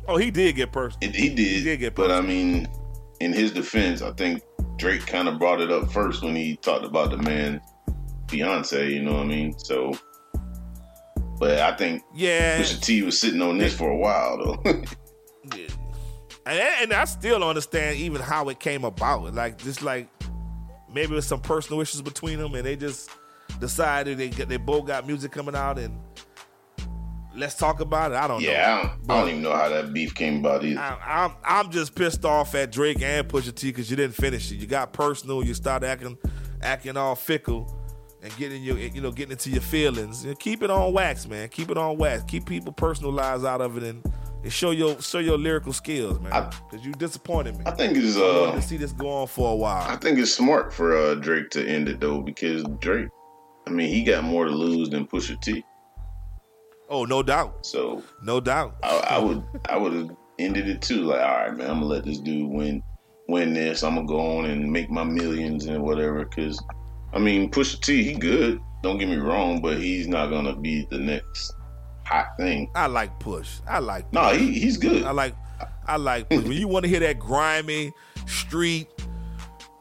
[0.07, 1.09] oh, he did get personal.
[1.09, 2.17] It, he did, he did get personal.
[2.17, 2.67] But I mean,
[3.19, 4.41] in his defense, I think
[4.77, 7.61] Drake kind of brought it up first when he talked about the man
[8.27, 8.91] Beyonce.
[8.91, 9.57] You know what I mean?
[9.57, 9.93] So,
[11.39, 14.73] but I think yeah, Pusha T was sitting on this for a while though.
[15.55, 15.67] yeah.
[16.53, 19.33] And, I still don't understand even how it came about.
[19.33, 20.07] Like just like
[20.93, 23.09] maybe it was some personal issues between them, and they just
[23.59, 25.97] decided they they both got music coming out and
[27.35, 28.15] let's talk about it.
[28.15, 28.53] I don't yeah, know.
[28.53, 30.79] Yeah, I, don't, I don't even know how that beef came about either.
[30.79, 30.89] I,
[31.25, 34.51] am I'm, I'm just pissed off at Drake and Pusha T because you didn't finish
[34.51, 34.55] it.
[34.55, 35.43] You got personal.
[35.43, 36.17] You started acting
[36.61, 37.73] acting all fickle
[38.23, 40.23] and getting your you know getting into your feelings.
[40.23, 41.49] You know, keep it on wax, man.
[41.49, 42.23] Keep it on wax.
[42.23, 44.03] Keep people personal lives out of it and.
[44.43, 46.49] And show your show your lyrical skills, man.
[46.69, 47.63] Because you disappointed me.
[47.65, 48.51] I think it's uh.
[48.51, 49.89] to see this go on for a while.
[49.89, 53.09] I think it's smart for uh, Drake to end it though, because Drake,
[53.65, 55.63] I mean, he got more to lose than Pusha T.
[56.89, 57.65] Oh, no doubt.
[57.65, 58.75] So no doubt.
[58.83, 61.03] I, I would I would have ended it too.
[61.03, 62.81] Like, all right, man, I'm gonna let this dude win
[63.27, 63.83] win this.
[63.83, 66.23] I'm gonna go on and make my millions and whatever.
[66.25, 66.61] Cause
[67.13, 68.61] I mean, Pusha T, he good.
[68.83, 71.53] Don't get me wrong, but he's not gonna be the next
[72.07, 72.71] hot thing.
[72.75, 73.59] I like Push.
[73.67, 74.11] I like.
[74.11, 74.13] Push.
[74.13, 75.03] No, he, he's good.
[75.03, 75.35] I like.
[75.85, 76.43] I like Push.
[76.43, 77.93] when you want to hear that grimy
[78.25, 78.87] street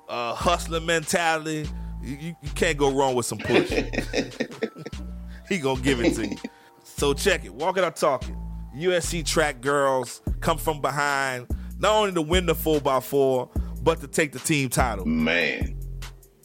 [0.08, 1.68] uh, hustling mentality.
[2.02, 3.70] You, you, can't go wrong with some Push.
[5.48, 6.36] he gonna give it to you.
[6.84, 7.52] So check it.
[7.52, 8.34] Walk it or talk it.
[8.76, 11.46] USC track girls come from behind,
[11.78, 15.06] not only to win the 4x4, but to take the team title.
[15.06, 15.78] Man,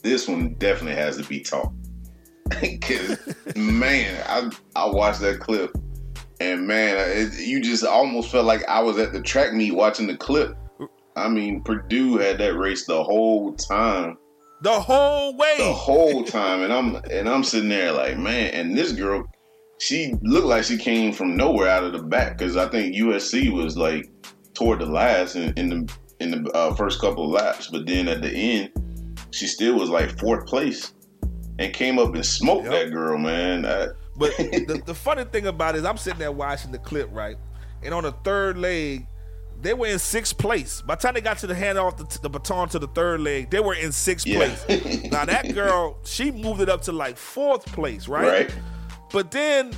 [0.02, 1.76] this one definitely has to be talked.
[2.80, 3.18] Cause
[3.56, 5.76] man, I I watched that clip,
[6.40, 10.06] and man, it, you just almost felt like I was at the track meet watching
[10.06, 10.56] the clip.
[11.14, 14.18] I mean, Purdue had that race the whole time,
[14.60, 18.76] the whole way, the whole time, and I'm and I'm sitting there like, man, and
[18.76, 19.24] this girl
[19.82, 23.52] she looked like she came from nowhere out of the back because I think USC
[23.52, 24.08] was like
[24.54, 28.06] toward the last in, in the in the uh, first couple of laps, but then
[28.06, 28.70] at the end,
[29.32, 30.92] she still was like fourth place
[31.58, 32.72] and came up and smoked yep.
[32.72, 33.66] that girl, man.
[33.66, 37.08] I, but the, the funny thing about it is, I'm sitting there watching the clip,
[37.12, 37.36] right,
[37.82, 39.06] and on the third leg.
[39.60, 40.82] They were in sixth place.
[40.82, 43.20] By the time they got to the hand off the, the baton to the third
[43.20, 44.52] leg, they were in sixth yeah.
[44.56, 45.04] place.
[45.12, 48.26] now that girl, she moved it up to like fourth place, right?
[48.26, 48.54] Right.
[49.12, 49.72] But then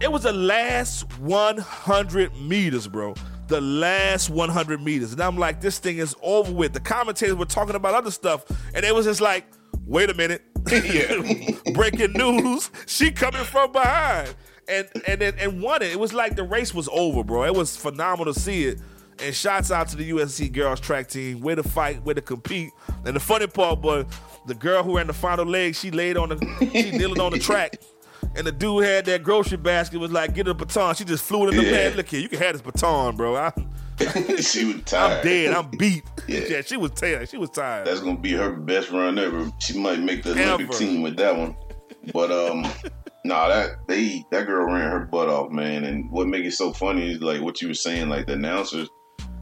[0.00, 3.14] it was the last 100 meters, bro.
[3.48, 5.12] the last 100 meters.
[5.12, 6.72] And I'm like, this thing is over with.
[6.72, 9.46] The commentators were talking about other stuff, and it was just like,
[9.86, 10.42] wait a minute.
[11.74, 12.70] Breaking news.
[12.86, 14.34] She coming from behind.
[14.68, 15.92] And and and, and won it.
[15.92, 17.44] It was like the race was over, bro.
[17.44, 18.80] It was phenomenal to see it.
[19.20, 21.40] And shouts out to the USC girls track team.
[21.40, 22.70] Way to fight, way to compete.
[23.04, 24.08] And the funny part, but
[24.46, 27.38] the girl who ran the final leg, she laid on the she kneeling on the
[27.38, 27.80] track.
[28.34, 30.94] And the dude had that grocery basket, was like, get a baton.
[30.96, 31.92] She just flew it in the Yeah.
[31.94, 33.36] Look here, you can have this baton, bro.
[33.36, 33.52] I,
[34.40, 35.18] she was tired.
[35.18, 35.54] I'm dead.
[35.54, 36.04] I'm beat.
[36.26, 36.40] Yeah.
[36.48, 36.60] Yeah.
[36.62, 37.28] she was tired.
[37.28, 37.86] She was tired.
[37.86, 39.50] That's gonna be her best run ever.
[39.58, 41.56] She might make the Olympic team with that one.
[42.12, 42.66] But um,
[43.24, 45.84] nah, that they that girl ran her butt off, man.
[45.84, 48.88] And what make it so funny is like what you were saying, like the announcers,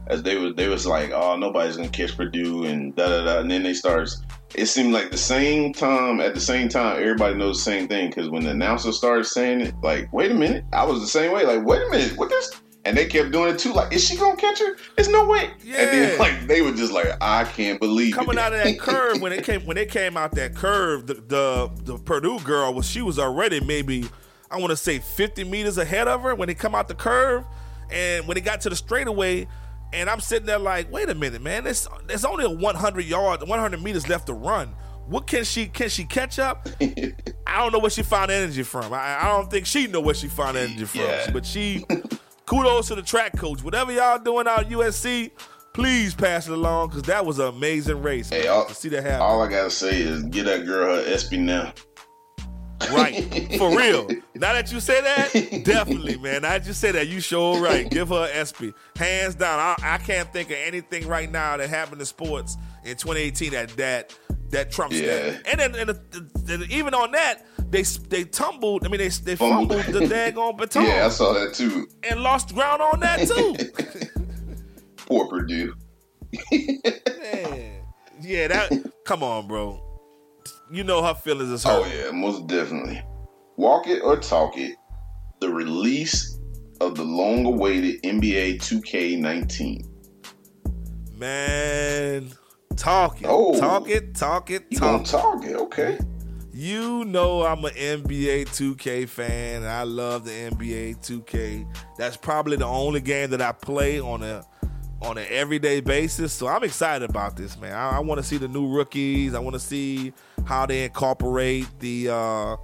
[0.07, 3.39] as they was they was like, oh, nobody's gonna catch Purdue and da da da,
[3.39, 4.21] and then they starts.
[4.55, 8.09] It seemed like the same time at the same time, everybody knows the same thing
[8.09, 11.31] because when the announcer started saying it, like, wait a minute, I was the same
[11.31, 11.43] way.
[11.43, 12.51] Like, wait a minute, what this?
[12.85, 13.71] And they kept doing it too.
[13.73, 14.75] Like, is she gonna catch her?
[14.95, 15.51] There's no way.
[15.61, 16.17] And then Yeah.
[16.19, 18.39] like they were just like, I can't believe Coming it.
[18.39, 21.71] out of that curve when it came when it came out that curve, the the,
[21.83, 24.05] the Purdue girl was she was already maybe
[24.51, 27.43] I want to say 50 meters ahead of her when they come out the curve,
[27.89, 29.47] and when it got to the straightaway,
[29.93, 33.45] and I'm sitting there like, wait a minute, man, there's there's only a 100 yards,
[33.45, 34.75] 100 meters left to run.
[35.07, 36.67] What can she can she catch up?
[36.81, 38.91] I don't know where she found energy from.
[38.93, 41.01] I, I don't think she know where she found energy from.
[41.01, 41.29] Yeah.
[41.31, 41.85] But she,
[42.45, 43.63] kudos to the track coach.
[43.63, 45.31] Whatever y'all doing out at USC,
[45.73, 48.29] please pass it along because that was an amazing race.
[48.29, 49.21] Hey, all, to see that happen.
[49.21, 51.73] all I gotta say is get that girl her ESPY now.
[52.91, 54.07] right, for real.
[54.35, 55.31] Now that you say that,
[55.63, 56.41] definitely, man.
[56.41, 57.89] Now that you say that, you sure right.
[57.89, 59.59] Give her an ESPY, hands down.
[59.59, 63.69] I, I can't think of anything right now that happened in sports in 2018 that
[63.77, 64.17] that
[64.49, 65.07] that trumps Yeah.
[65.31, 65.47] that.
[65.47, 68.85] And then and the, the- even on that, they they tumbled.
[68.85, 69.73] I mean, they they Fumbled.
[69.83, 70.85] fumbled the daggone baton.
[70.85, 71.87] Yeah, I saw that too.
[72.09, 74.09] and lost ground on that too.
[74.95, 75.73] Poor Purdue.
[76.51, 77.81] Man.
[78.21, 78.71] Yeah, that
[79.05, 79.81] come on, bro.
[80.71, 81.83] You know her feelings is hurt.
[81.85, 83.01] Oh yeah, most definitely.
[83.57, 84.75] Walk it or talk it.
[85.41, 86.39] The release
[86.81, 89.85] of the long-awaited NBA 2K19.
[91.17, 92.29] Man,
[92.75, 93.27] talk it.
[93.29, 93.59] Oh.
[93.59, 95.05] Talk it, talk it, You talk gonna it.
[95.05, 95.55] talk it?
[95.55, 95.99] Okay.
[96.55, 99.63] You know I'm an NBA 2K fan.
[99.63, 101.65] and I love the NBA 2K.
[101.97, 104.45] That's probably the only game that I play on a
[105.01, 106.31] on an everyday basis.
[106.31, 107.73] So I'm excited about this, man.
[107.73, 109.33] I, I want to see the new rookies.
[109.33, 110.13] I want to see
[110.45, 112.57] how they incorporate the uh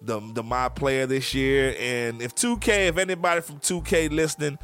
[0.00, 1.76] the the my player this year.
[1.78, 4.58] And if 2K, if anybody from 2K listening,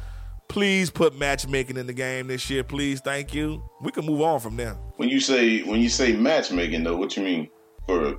[0.47, 3.01] please put matchmaking in the game this year, please.
[3.01, 3.63] Thank you.
[3.81, 4.73] We can move on from there.
[4.97, 7.49] When you say when you say matchmaking though, what you mean?
[7.85, 8.17] For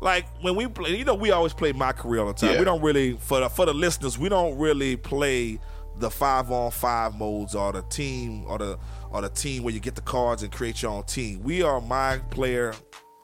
[0.00, 2.52] like when we play, you know, we always play my career all the time.
[2.52, 2.58] Yeah.
[2.58, 5.58] We don't really for the, for the listeners, we don't really play
[5.98, 8.78] the five on five modes or the team or the
[9.10, 11.42] or the team where you get the cards and create your own team.
[11.42, 12.74] We are my player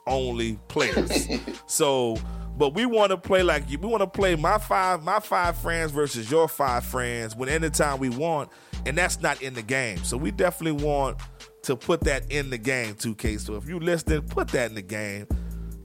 [0.07, 1.27] only players.
[1.67, 2.17] so,
[2.57, 3.79] but we want to play like you.
[3.79, 7.99] We want to play my five my five friends versus your five friends when anytime
[7.99, 8.51] we want,
[8.85, 9.99] and that's not in the game.
[10.05, 11.19] So we definitely want
[11.62, 13.41] to put that in the game, 2K.
[13.41, 15.27] So if you listening, put that in the game.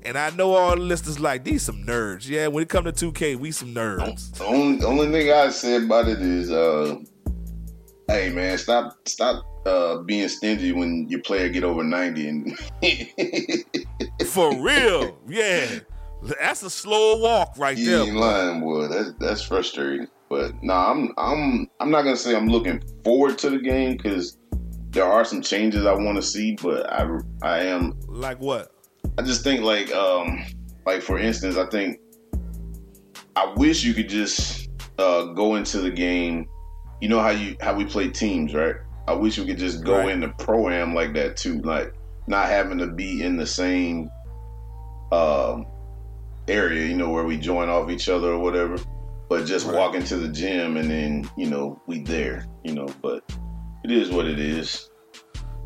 [0.03, 2.27] And I know all the listeners like these some nerds.
[2.27, 4.33] Yeah, when it come to 2K, we some nerds.
[4.37, 6.95] the only only thing I say about it is, uh,
[8.07, 12.57] hey man, stop stop uh, being stingy when your player get over ninety and
[14.27, 15.17] For real.
[15.27, 15.79] Yeah.
[16.39, 18.01] That's a slow walk right you there.
[18.07, 18.87] ain't lying, boy.
[18.87, 20.07] That's that's frustrating.
[20.29, 24.37] But nah, I'm I'm I'm not gonna say I'm looking forward to the game because
[24.91, 27.07] there are some changes I want to see, but I
[27.41, 28.71] I am Like what?
[29.21, 30.43] I just think like um
[30.87, 31.99] like for instance, I think
[33.35, 36.47] I wish you could just uh go into the game.
[37.01, 38.77] You know how you how we play teams, right?
[39.07, 40.09] I wish we could just go Right.
[40.09, 41.93] into pro am like that too, like
[42.25, 44.09] not having to be in the same
[45.11, 45.67] um
[46.47, 48.77] area, you know, where we join off each other or whatever.
[49.29, 49.75] But just Right.
[49.75, 53.23] walk into the gym and then, you know, we there, you know, but
[53.83, 54.89] it is what it is.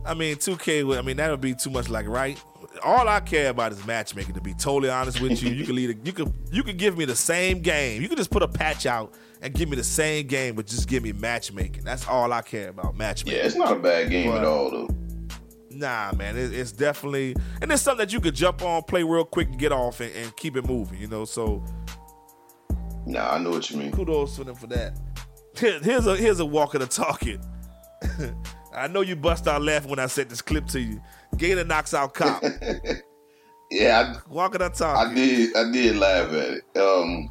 [0.05, 0.97] I mean, 2K.
[0.97, 1.89] I mean, that would be too much.
[1.89, 2.39] Like, right?
[2.85, 4.35] All I care about is matchmaking.
[4.35, 5.89] To be totally honest with you, you can lead.
[5.89, 8.01] A, you could you could give me the same game.
[8.01, 10.87] You can just put a patch out and give me the same game, but just
[10.87, 11.83] give me matchmaking.
[11.83, 12.95] That's all I care about.
[12.95, 13.39] Matchmaking.
[13.39, 14.37] Yeah, it's not a bad game Right.
[14.39, 14.89] at all though.
[15.71, 19.25] Nah, man, it, it's definitely and it's something that you could jump on, play real
[19.25, 20.99] quick, and get off, and, and keep it moving.
[21.01, 21.63] You know, so
[23.05, 23.91] Nah, I know what you mean.
[23.91, 24.97] kudos to them for that.
[25.57, 27.41] Here- Here's a here's a walk of the talking.
[28.75, 31.01] I know you bust out laughing when I said this clip to you.
[31.37, 32.43] Gator knocks out cop.
[33.71, 35.11] Yeah, walk of the I, talking.
[35.11, 35.55] I did.
[35.55, 36.77] I did laugh at it.
[36.77, 37.29] Um,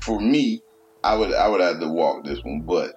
[0.00, 0.62] for me,
[1.02, 1.34] I would.
[1.34, 2.94] I would have to walk this one, but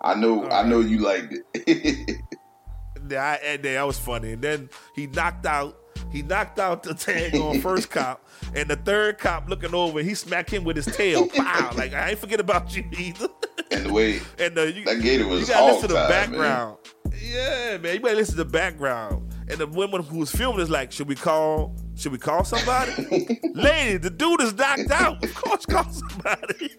[0.00, 2.20] I know, I know you liked it.
[3.10, 4.32] yeah, I, that was funny.
[4.32, 5.76] And then he knocked out
[6.10, 10.14] he knocked out the tag on first cop, and the third cop looking over, he
[10.14, 11.26] smacked him with his tail.
[11.28, 11.72] Pow!
[11.76, 13.28] Like I ain't forget about you either.
[13.70, 16.78] and the way and the, you, that gator was you gotta listen to the background.
[17.04, 17.20] Man.
[17.20, 19.33] Yeah, man, you better listen to the background.
[19.48, 21.76] And the woman who was filming is like, should we call?
[21.96, 22.92] Should we call somebody?
[23.54, 25.22] Lady, the dude is knocked out.
[25.22, 26.70] Of course, call somebody.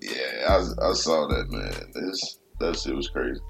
[0.00, 1.72] yeah, I, I, saw that man.
[1.94, 3.40] This that shit was crazy.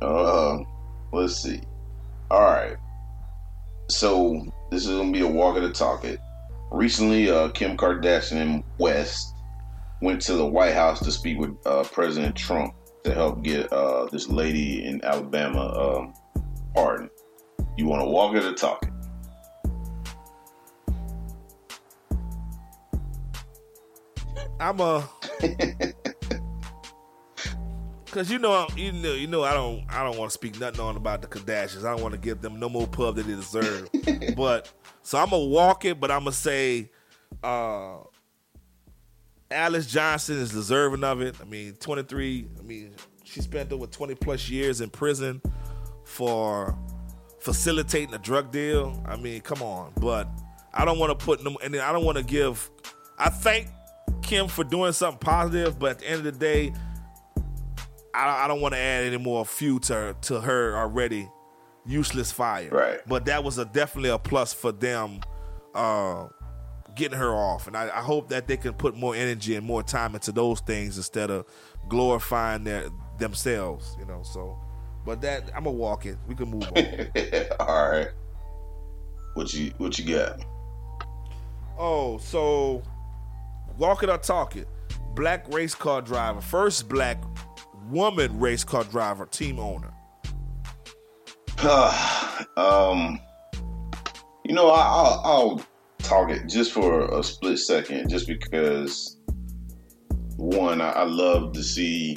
[0.00, 0.58] Uh,
[1.12, 1.60] let's see.
[2.30, 2.76] All right.
[3.88, 6.04] So this is gonna be a walk of the talk.
[6.04, 6.20] It
[6.70, 9.34] recently, uh, Kim Kardashian and West
[10.00, 14.06] went to the White House to speak with uh, President Trump to help get uh,
[14.06, 16.14] this lady in Alabama um,
[16.74, 17.10] pardon.
[17.76, 18.90] You want to walk it or talk it?
[24.60, 25.08] I'm a
[28.10, 30.80] Cause you know, you know, you know, I don't, I don't want to speak nothing
[30.80, 31.84] on about the Kardashians.
[31.84, 33.88] I don't want to give them no more pub that they deserve.
[34.36, 36.90] but so I'm gonna walk it, but I'm gonna say,
[37.44, 37.98] uh,
[39.48, 41.36] Alice Johnson is deserving of it.
[41.40, 42.48] I mean, 23.
[42.58, 45.40] I mean, she spent over 20 plus years in prison
[46.10, 46.76] for
[47.40, 49.02] facilitating a drug deal.
[49.06, 49.92] I mean, come on.
[50.00, 50.28] But
[50.72, 52.70] I don't want to put them, and I don't want to give.
[53.18, 53.68] I thank
[54.22, 56.72] Kim for doing something positive, but at the end of the day
[58.14, 61.28] I, I don't want to add any more fuel to her, to her already
[61.86, 62.68] useless fire.
[62.70, 63.00] Right.
[63.06, 65.20] But that was a definitely a plus for them
[65.74, 66.28] uh,
[66.94, 69.82] getting her off, and I, I, hope that they can put more energy and more
[69.82, 71.46] time into those things instead of
[71.88, 73.96] glorifying their themselves.
[74.00, 74.22] You know.
[74.24, 74.58] So,
[75.04, 76.16] but that I'm gonna walk it.
[76.26, 76.84] We can move on.
[77.60, 78.08] All right.
[79.34, 80.40] What you what you got?
[81.78, 82.82] Oh, so
[83.78, 84.68] walk it or talk it.
[85.14, 87.22] Black race car driver, first black
[87.88, 89.92] woman race car driver, team owner?
[92.56, 93.20] um,
[94.44, 95.64] you know, I, will I'll
[95.98, 99.18] talk it just for a split second, just because
[100.36, 102.16] one, I, I, love to see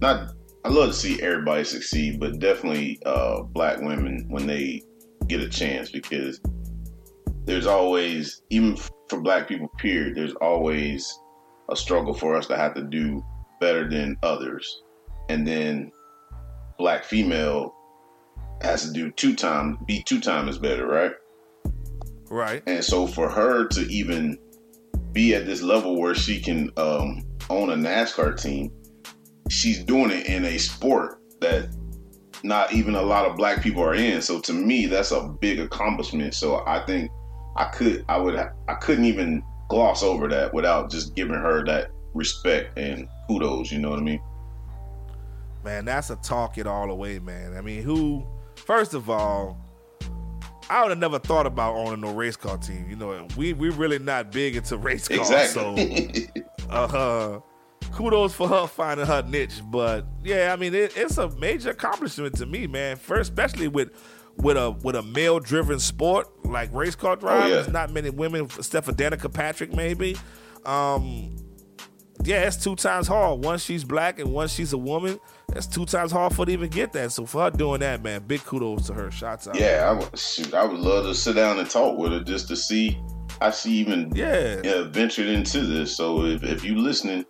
[0.00, 0.32] not
[0.64, 4.82] I love to see everybody succeed, but definitely uh, black women when they
[5.26, 6.40] get a chance because
[7.44, 8.76] there's always even
[9.08, 11.18] for black people period there's always
[11.70, 13.24] a struggle for us to have to do
[13.60, 14.82] better than others
[15.28, 15.92] and then
[16.78, 17.74] black female
[18.62, 21.12] has to do two times, be two times better, right?
[22.28, 22.62] Right.
[22.66, 24.38] And so for her to even
[25.12, 28.72] be at this level where she can um, own a NASCAR team,
[29.50, 31.68] she's doing it in a sport that
[32.42, 34.22] not even a lot of black people are in.
[34.22, 36.34] So to me, that's a big accomplishment.
[36.34, 37.10] So I think
[37.56, 41.90] I could, I would, I couldn't even gloss over that without just giving her that
[42.14, 43.70] respect and kudos.
[43.70, 44.20] You know what I mean?
[45.64, 47.56] man, that's a talk it all away, man.
[47.56, 48.26] I mean, who?
[48.56, 49.58] First of all,
[50.68, 52.86] I would have never thought about owning no race car team.
[52.88, 56.28] You know, we we really not big into race cars, exactly.
[56.58, 57.40] so uh,
[57.92, 59.60] kudos for her finding her niche.
[59.64, 62.96] But yeah, I mean, it, it's a major accomplishment to me, man.
[62.96, 63.90] First, especially with
[64.36, 67.52] with a with a male driven sport like race car driving.
[67.52, 67.72] Oh, yeah.
[67.72, 70.16] not many women, except for Danica Patrick, maybe.
[70.64, 71.36] Um,
[72.22, 73.44] yeah, it's two times hard.
[73.44, 75.18] Once she's black and once she's a woman.
[75.48, 77.12] That's two times hard for her to even get that.
[77.12, 79.10] So for her doing that, man, big kudos to her.
[79.10, 79.58] Shots out.
[79.58, 80.54] Yeah, I would shoot.
[80.54, 83.00] I would love to sit down and talk with her just to see
[83.40, 85.96] how she even yeah, yeah ventured into this.
[85.96, 87.24] So if, if you listening,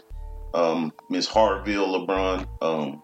[0.55, 3.03] um, Miss Hartville LeBron, um,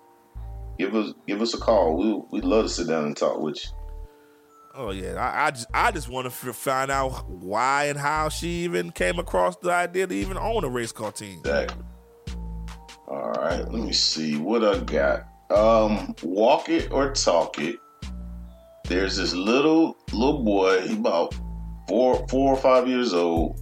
[0.78, 1.96] give us give us a call.
[1.96, 3.70] We we'd love to sit down and talk with you.
[4.74, 8.64] Oh yeah, I, I just I just want to find out why and how she
[8.64, 11.38] even came across the idea to even own a race car team.
[11.38, 11.82] Exactly.
[13.08, 15.26] All right, let me see what I got.
[15.50, 17.76] Um, walk it or talk it.
[18.84, 20.86] There's this little little boy.
[20.86, 21.34] He about
[21.88, 23.60] four four or five years old.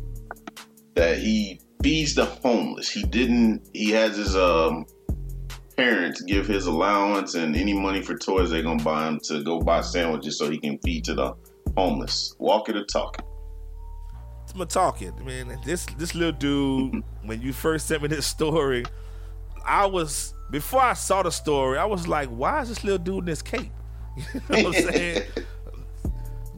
[0.97, 2.89] That he feeds the homeless.
[2.89, 3.69] He didn't.
[3.75, 4.87] He has his um
[5.77, 9.61] parents give his allowance and any money for toys they're gonna buy him to go
[9.61, 11.35] buy sandwiches so he can feed to the
[11.77, 12.35] homeless.
[12.39, 13.25] Walk it or talk it.
[14.51, 15.59] I'm gonna talk it, man.
[15.67, 18.85] This this little dude, when you first sent me this story,
[19.63, 23.19] I was before I saw the story, I was like, why is this little dude
[23.19, 23.71] in this cape?
[24.33, 25.23] You know what I'm saying?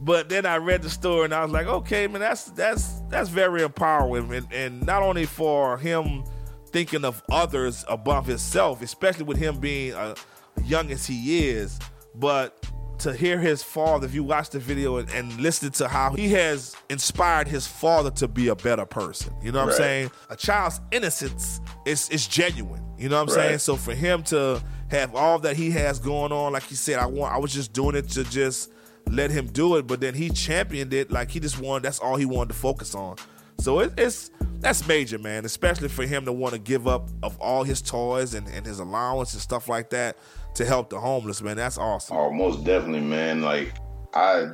[0.07, 3.29] but then I read the story and I was like, okay, man, that's that's that's
[3.29, 6.23] very empowering, and, and not only for him
[6.71, 10.15] thinking of others above himself, especially with him being uh,
[10.63, 11.79] young as he is,
[12.15, 12.65] but
[12.99, 16.29] to hear his father, if you watch the video and, and listen to how he
[16.29, 19.31] has inspired his father to be a better person.
[19.43, 19.73] You know what Right.
[19.75, 20.11] I'm saying?
[20.31, 22.81] A child's innocence is is genuine.
[22.97, 23.47] You know what I'm Right.
[23.49, 23.59] saying?
[23.59, 24.59] So for him to
[24.89, 27.71] have all that he has going on, like he said, I want I was just
[27.73, 28.71] doing it to just
[29.11, 32.15] let him do it, but then he championed it like he just wanted that's all
[32.15, 33.17] he wanted to focus on.
[33.59, 37.39] So it, it's that's major, man, especially for him to want to give up of
[37.39, 40.17] all his toys and, and his allowance and stuff like that
[40.55, 41.57] to help the homeless, man.
[41.57, 42.17] That's awesome.
[42.17, 43.41] Oh, most definitely, man.
[43.41, 43.73] Like
[44.13, 44.51] I,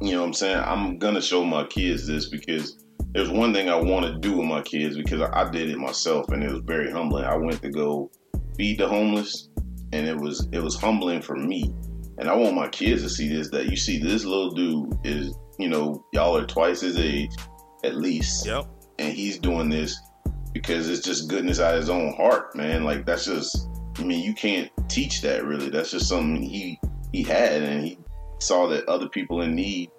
[0.00, 2.82] you know, what I'm saying I'm gonna show my kids this because
[3.12, 5.78] there's one thing I want to do with my kids because I, I did it
[5.78, 7.24] myself and it was very humbling.
[7.24, 8.10] I went to go
[8.56, 9.48] feed the homeless,
[9.92, 11.74] and it was it was humbling for me.
[12.20, 13.50] And I want my kids to see this.
[13.50, 17.32] That you see, this little dude is, you know, y'all are twice his age,
[17.82, 18.66] at least Yep.
[18.98, 19.98] and he's doing this
[20.52, 22.84] because it's just goodness out of his own heart, man.
[22.84, 23.68] Like that's just
[23.98, 25.70] I mean, you can't teach that really.
[25.70, 26.78] That's just something he
[27.12, 27.98] he had and he
[28.38, 29.90] saw that other people in need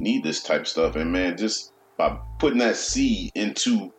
[0.00, 0.96] need this type of stuff.
[0.96, 3.92] And man, just by putting that seed into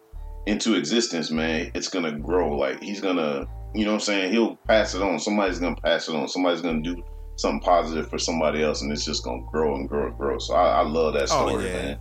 [0.47, 2.57] into existence, man, it's gonna grow.
[2.57, 3.45] Like he's gonna
[3.76, 5.20] you know what I'm saying, he'll pass it on.
[5.20, 6.28] Somebody's gonna pass it on.
[6.28, 7.03] Somebody's gonna do
[7.39, 10.37] something positive for somebody else and it's just gonna grow and grow and grow.
[10.39, 11.73] So I, I love that Oh, story, yeah.
[11.73, 11.99] man.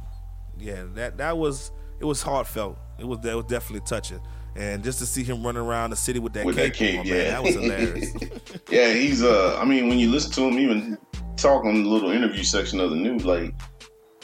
[0.59, 2.77] Yeah, that that was it was heartfelt.
[2.99, 4.21] It was that was definitely touching.
[4.57, 7.07] And just to see him running around the city with that With cape, that on,
[7.07, 7.15] yeah.
[7.15, 8.13] man, that was hilarious.
[8.71, 10.99] Yeah, he's uh I mean when you listen to him even
[11.37, 13.55] talk on the little interview section of the news, like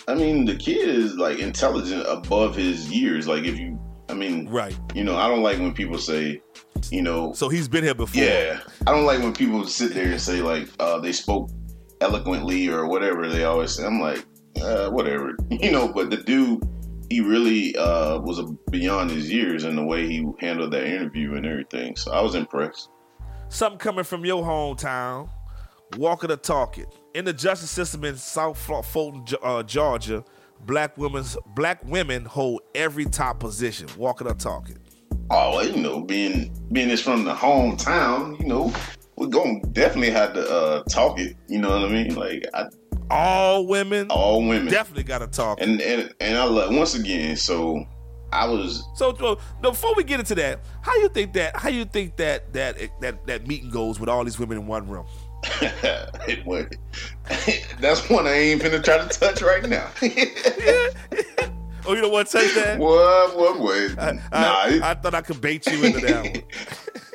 [0.09, 3.27] I mean the kid is like intelligent above his years.
[3.29, 4.77] Like if you I mean right.
[4.95, 6.43] you know, I don't like when people say,
[6.93, 8.23] you know So he's been here before.
[8.23, 8.61] Yeah.
[8.87, 11.51] I don't like when people sit there and say like uh they spoke
[12.01, 13.85] eloquently or whatever they always say.
[13.87, 14.25] I'm like,
[14.63, 15.37] uh, whatever.
[15.51, 16.63] You know, but the dude
[17.11, 21.47] he really uh was beyond his years in the way he handled that interview and
[21.47, 21.97] everything.
[21.97, 22.89] So I was impressed.
[23.49, 25.29] Something coming from your hometown,
[25.97, 26.87] walking or talking.
[27.15, 30.25] In the justice system in South Fulton, uh, Georgia,
[30.67, 33.89] black women's black women hold every top position.
[33.97, 34.79] Walking or talking.
[35.31, 38.73] Oh, well, you know, being being this from the hometown, you know,
[39.17, 41.37] we're gonna definitely have to uh, talk it.
[41.49, 42.15] You know what I mean?
[42.15, 42.67] Like I,
[43.11, 45.61] All women all women, definitely got to talk.
[45.61, 47.37] and and and I love once again.
[47.37, 47.85] So
[48.33, 51.85] I was So, so before we get into that, how you think that how you
[51.85, 55.07] think that that that that meeting goes with all these women in one room?
[57.81, 59.89] That's one I ain't finna try to touch right now.
[61.87, 62.79] Oh, you don't want to touch that?
[62.81, 63.37] what?
[63.37, 63.61] What?
[63.61, 63.99] What?
[63.99, 66.43] I, nah, it- I thought I could bait you into that one.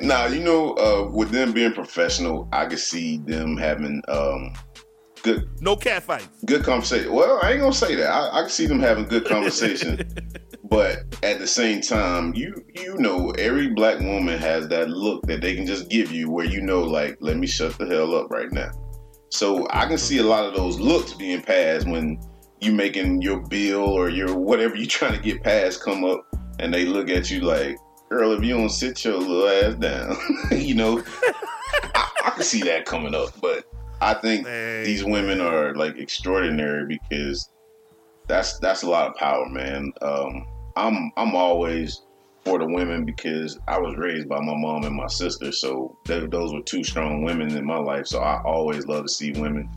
[0.00, 0.26] nah.
[0.26, 4.52] You know, uh, with them being professional, I could see them having um,
[5.22, 6.28] good No cat fights.
[6.44, 7.12] good conversation.
[7.12, 8.08] Well, I ain't gonna say that.
[8.10, 10.00] I, I can see them having good conversation,
[10.64, 15.40] but at the same time, you you know, every black woman has that look that
[15.40, 18.30] they can just give you, where you know, like, let me shut the hell up
[18.30, 18.70] right now.
[19.32, 22.20] So I can see a lot of those looks being passed when
[22.60, 26.26] you making your bill or your whatever you trying to get passed come up,
[26.58, 30.16] and they look at you like, girl, if you don't sit your little ass down,
[30.52, 31.02] you know.
[31.94, 33.64] I, I can see that coming up, but
[34.00, 34.84] I think Man.
[34.84, 37.50] these women are like extraordinary because
[38.26, 39.92] that's that's a lot of power, man.
[40.02, 40.46] Um,
[40.76, 42.02] I'm I'm always
[42.44, 46.30] for the women because I was raised by my mom and my sister, so th-
[46.30, 48.06] those were two strong women in my life.
[48.06, 49.68] So I always love to see women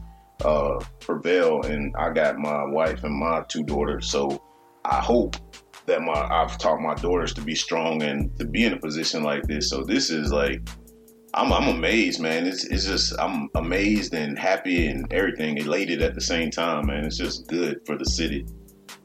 [0.44, 4.42] uh, prevail, and I got my wife and my two daughters, so
[4.86, 5.36] I hope
[5.86, 9.24] that my I've taught my daughters to be strong and to be in a position
[9.24, 9.70] like this.
[9.70, 10.62] So this is like
[11.34, 12.46] I'm I'm amazed, man.
[12.46, 17.06] It's it's just I'm amazed and happy and everything, elated at the same time, man.
[17.06, 18.46] It's just good for the city.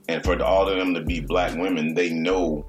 [0.09, 2.67] And for all of them to be black women, they know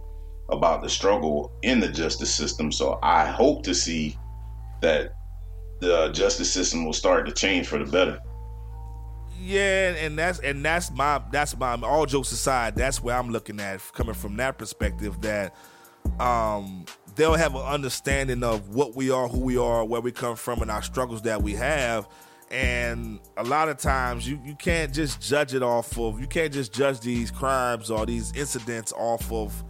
[0.50, 2.72] about the struggle in the justice system.
[2.72, 4.18] So I hope to see
[4.82, 5.14] that
[5.80, 8.20] the justice system will start to change for the better.
[9.50, 13.60] Yeah, and that's and that's my that's my all jokes aside, that's where I'm looking
[13.60, 15.56] at coming from that perspective that
[16.20, 16.86] um
[17.16, 20.62] they'll have an understanding of what we are, who we are, where we come from,
[20.62, 22.08] and our struggles that we have.
[22.52, 26.54] And a lot of times you, you can't just judge it off of you can't
[26.54, 29.64] just judge these crimes or these incidents off of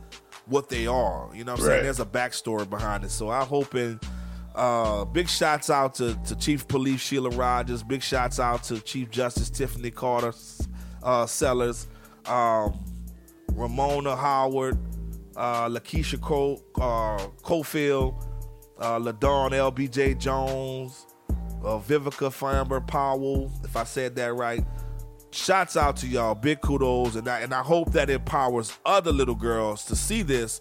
[0.48, 1.30] what they are.
[1.34, 1.84] You know what I'm saying?
[1.84, 3.12] There's a backstory behind it.
[3.12, 4.02] So I'm hoping
[4.56, 7.84] uh, big shots out to, to Chief Police Sheila Rogers.
[7.84, 10.34] Big shots out to Chief Justice Tiffany Carter
[11.04, 11.88] uh, Sellers,
[12.26, 12.78] um,
[13.54, 14.78] Ramona Howard,
[15.36, 18.26] uh, Lakeisha Cole, uh, Cofield,
[18.80, 21.06] uh, LaDawn LBJ Jones,
[21.64, 24.66] uh, Vivica Feinberg Powell, if I said that right.
[25.32, 26.34] Shots out to y'all.
[26.34, 27.16] Big kudos.
[27.16, 30.60] And I, and I hope that empowers other little girls to see this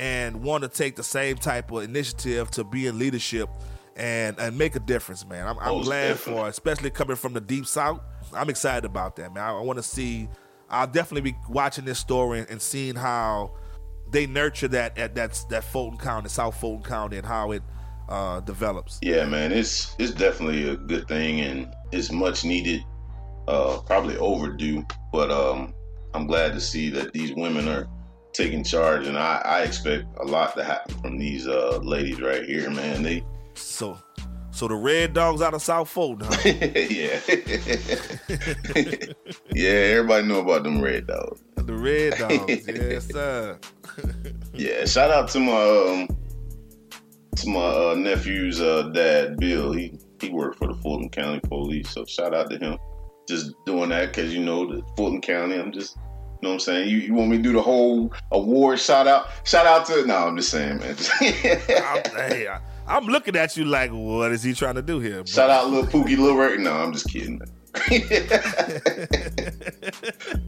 [0.00, 3.50] and want to take the same type of initiative to be in leadership
[3.96, 5.46] and and make a difference, man.
[5.46, 6.42] I'm, I'm glad definitely.
[6.42, 8.00] for, especially coming from the deep south.
[8.32, 9.44] I'm excited about that, man.
[9.44, 10.28] I, I want to see.
[10.70, 13.52] I'll definitely be watching this story and, and seeing how
[14.10, 17.62] they nurture that at that's that Fulton County, South Fulton County, and how it
[18.08, 18.98] uh, develops.
[19.02, 22.82] Yeah, man, it's it's definitely a good thing and it's much needed.
[23.48, 25.74] Uh, probably overdue, but um,
[26.14, 27.88] I'm glad to see that these women are
[28.32, 32.44] taking charge, and I, I expect a lot to happen from these uh, ladies right
[32.44, 33.02] here, man.
[33.02, 33.24] They,
[33.54, 33.98] So,
[34.50, 36.36] so the Red Dogs out of South Fulton, huh?
[36.44, 37.20] yeah,
[39.52, 39.70] yeah.
[39.70, 41.42] Everybody know about them red dogs.
[41.56, 43.58] the Red Dogs, yes sir.
[44.54, 46.08] Yeah, shout out to my um,
[47.36, 49.72] to my uh, nephew's uh, dad, Bill.
[49.72, 52.78] He he worked for the Fulton County Police, so shout out to him.
[53.28, 55.56] Just doing that because you know the Fulton County.
[55.56, 55.96] I'm just,
[56.40, 56.88] you know what I'm saying.
[56.88, 59.26] You, you want me to do the whole award shout out?
[59.44, 60.96] Shout out to no, I'm just saying, man.
[61.20, 65.18] I'm, hey, I, I'm looking at you like, what is he trying to do here?
[65.18, 66.56] But shout out, little Pookie, little Ray.
[66.56, 67.40] No, I'm just kidding.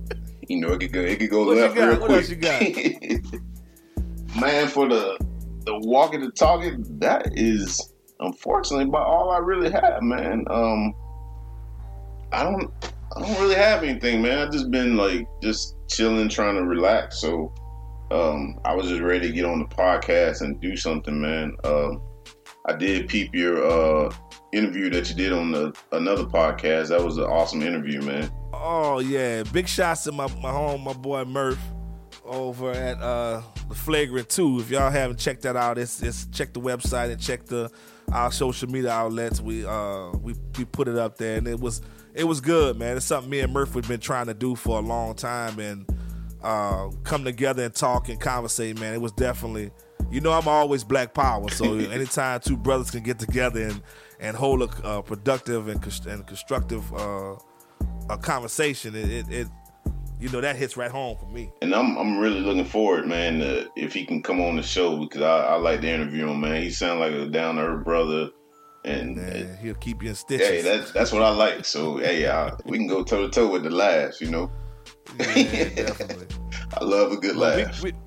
[0.48, 2.10] You know it could go, it could go What left real What quick.
[2.18, 2.60] else you got?
[4.40, 5.16] Man, for the
[5.64, 10.44] the walking the talking, that is unfortunately about all I really have, man.
[10.50, 10.92] Um,
[12.32, 12.70] I don't,
[13.16, 14.38] I don't really have anything, man.
[14.38, 17.20] I've just been like just chilling, trying to relax.
[17.20, 17.52] So,
[18.10, 21.56] um, I was just ready to get on the podcast and do something, man.
[21.64, 22.02] Um,
[22.66, 24.14] I did peep your uh
[24.52, 26.88] interview that you did on the another podcast.
[26.88, 28.30] That was an awesome interview, man.
[28.52, 31.60] Oh yeah, big shots to my my home, my boy Murph
[32.24, 34.60] over at uh the Flagrant Two.
[34.60, 37.70] If y'all haven't checked that out, it's it's check the website and check the
[38.12, 39.40] our social media outlets.
[39.40, 41.80] We uh we we put it up there and it was
[42.14, 42.96] it was good, man.
[42.96, 45.86] It's something me and Murph have been trying to do for a long time and
[46.42, 48.94] uh come together and talk and conversate, man.
[48.94, 49.70] It was definitely
[50.10, 53.82] you know I'm always black power, so anytime two brothers can get together and
[54.20, 57.34] and hold a uh, productive and, and constructive uh,
[58.08, 59.48] a conversation, it, it, it
[60.20, 61.50] you know that hits right home for me.
[61.62, 64.96] And I'm I'm really looking forward, man, to, if he can come on the show
[64.96, 66.62] because I, I like to interview him, man.
[66.62, 68.30] He sounds like a down to earth brother,
[68.84, 70.48] and And he'll keep you in stitches.
[70.48, 71.64] hey, that's that's what I like.
[71.64, 74.50] So hey, I, we can go toe to toe with the laughs, you know.
[75.18, 75.24] yeah,
[75.74, 76.26] definitely.
[76.80, 77.82] I love a good But laugh.
[77.82, 77.98] we, we,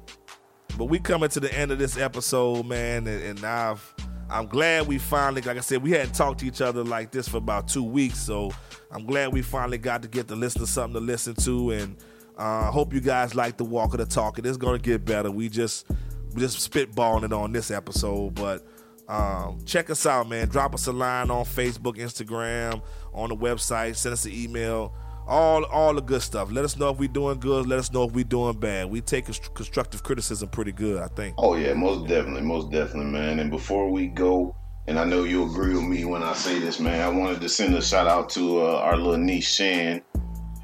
[0.78, 3.94] but we coming to the end of this episode, man, and, and I've
[4.30, 7.28] I'm glad we finally, like I said, we hadn't talked to each other like this
[7.28, 8.52] for about two weeks, so
[8.92, 11.96] I'm glad we finally got to get to listen to something to listen to, and
[12.38, 14.40] uh, hope you guys like the walk of the talk.
[14.40, 15.30] It is gonna get better.
[15.32, 15.86] We just
[16.34, 18.66] we just spitballing it on this episode, but.
[19.08, 20.48] Um, check us out, man.
[20.48, 22.82] Drop us a line on Facebook, Instagram,
[23.14, 23.96] on the website.
[23.96, 24.94] Send us an email.
[25.28, 26.52] All all the good stuff.
[26.52, 27.68] Let us know if we're doing good.
[27.68, 28.90] Let us know if we're doing bad.
[28.92, 31.34] We take constructive criticism pretty good, I think.
[31.40, 33.40] Oh yeah, most definitely, most definitely, man.
[33.40, 34.56] And before we go,
[34.88, 37.02] and I know you'll agree with me when I say this, man.
[37.02, 40.04] I wanted to send a shout out to uh, our little niece Shan,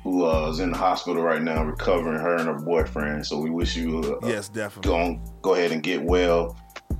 [0.03, 2.19] who uh, is in the hospital right now, recovering.
[2.19, 3.25] Her and her boyfriend.
[3.25, 4.89] So we wish you uh, Yes, definitely.
[4.91, 6.55] go on, go ahead and get well.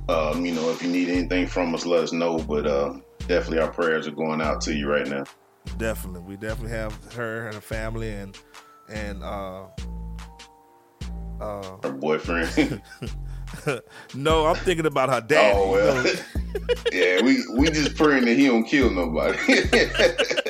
[0.08, 2.38] Um, you know, if you need anything from us, let us know.
[2.38, 2.94] But uh,
[3.28, 5.24] definitely, our prayers are going out to you right now.
[5.78, 6.22] Definitely.
[6.22, 8.36] We definitely have her and her family and
[8.88, 9.66] and uh
[11.40, 12.82] uh Her boyfriend.
[14.14, 15.54] no, I'm thinking about her dad.
[15.56, 16.14] oh well.
[16.92, 19.38] yeah, we we just praying that he don't kill nobody.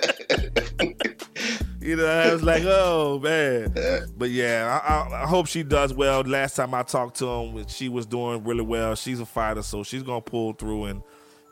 [1.83, 3.75] You know, I was like, oh man.
[4.17, 6.21] But yeah, I, I, I hope she does well.
[6.23, 8.95] Last time I talked to him, she was doing really well.
[8.95, 11.03] She's a fighter, so she's gonna pull through and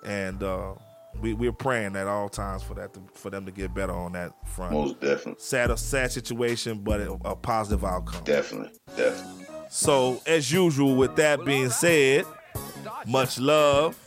[0.05, 0.75] and uh,
[1.21, 4.13] we we're praying at all times for that to, for them to get better on
[4.13, 4.73] that front.
[4.73, 8.23] Most definitely, sad, a sad situation, but a, a positive outcome.
[8.25, 9.47] definitely, definitely.
[9.69, 12.25] So as usual, with that being said,
[13.07, 13.99] much love,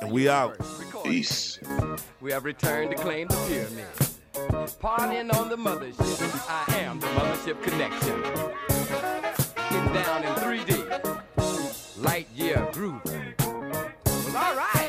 [0.00, 0.58] and we out.
[1.04, 1.58] Peace.
[2.20, 4.11] We have returned to claim the pyramid.
[4.50, 6.48] Partying on the mothership.
[6.48, 8.22] I am the mothership connection.
[9.70, 12.02] Getting down in 3D.
[12.02, 13.00] Light year groove.
[13.04, 14.81] Well, all right.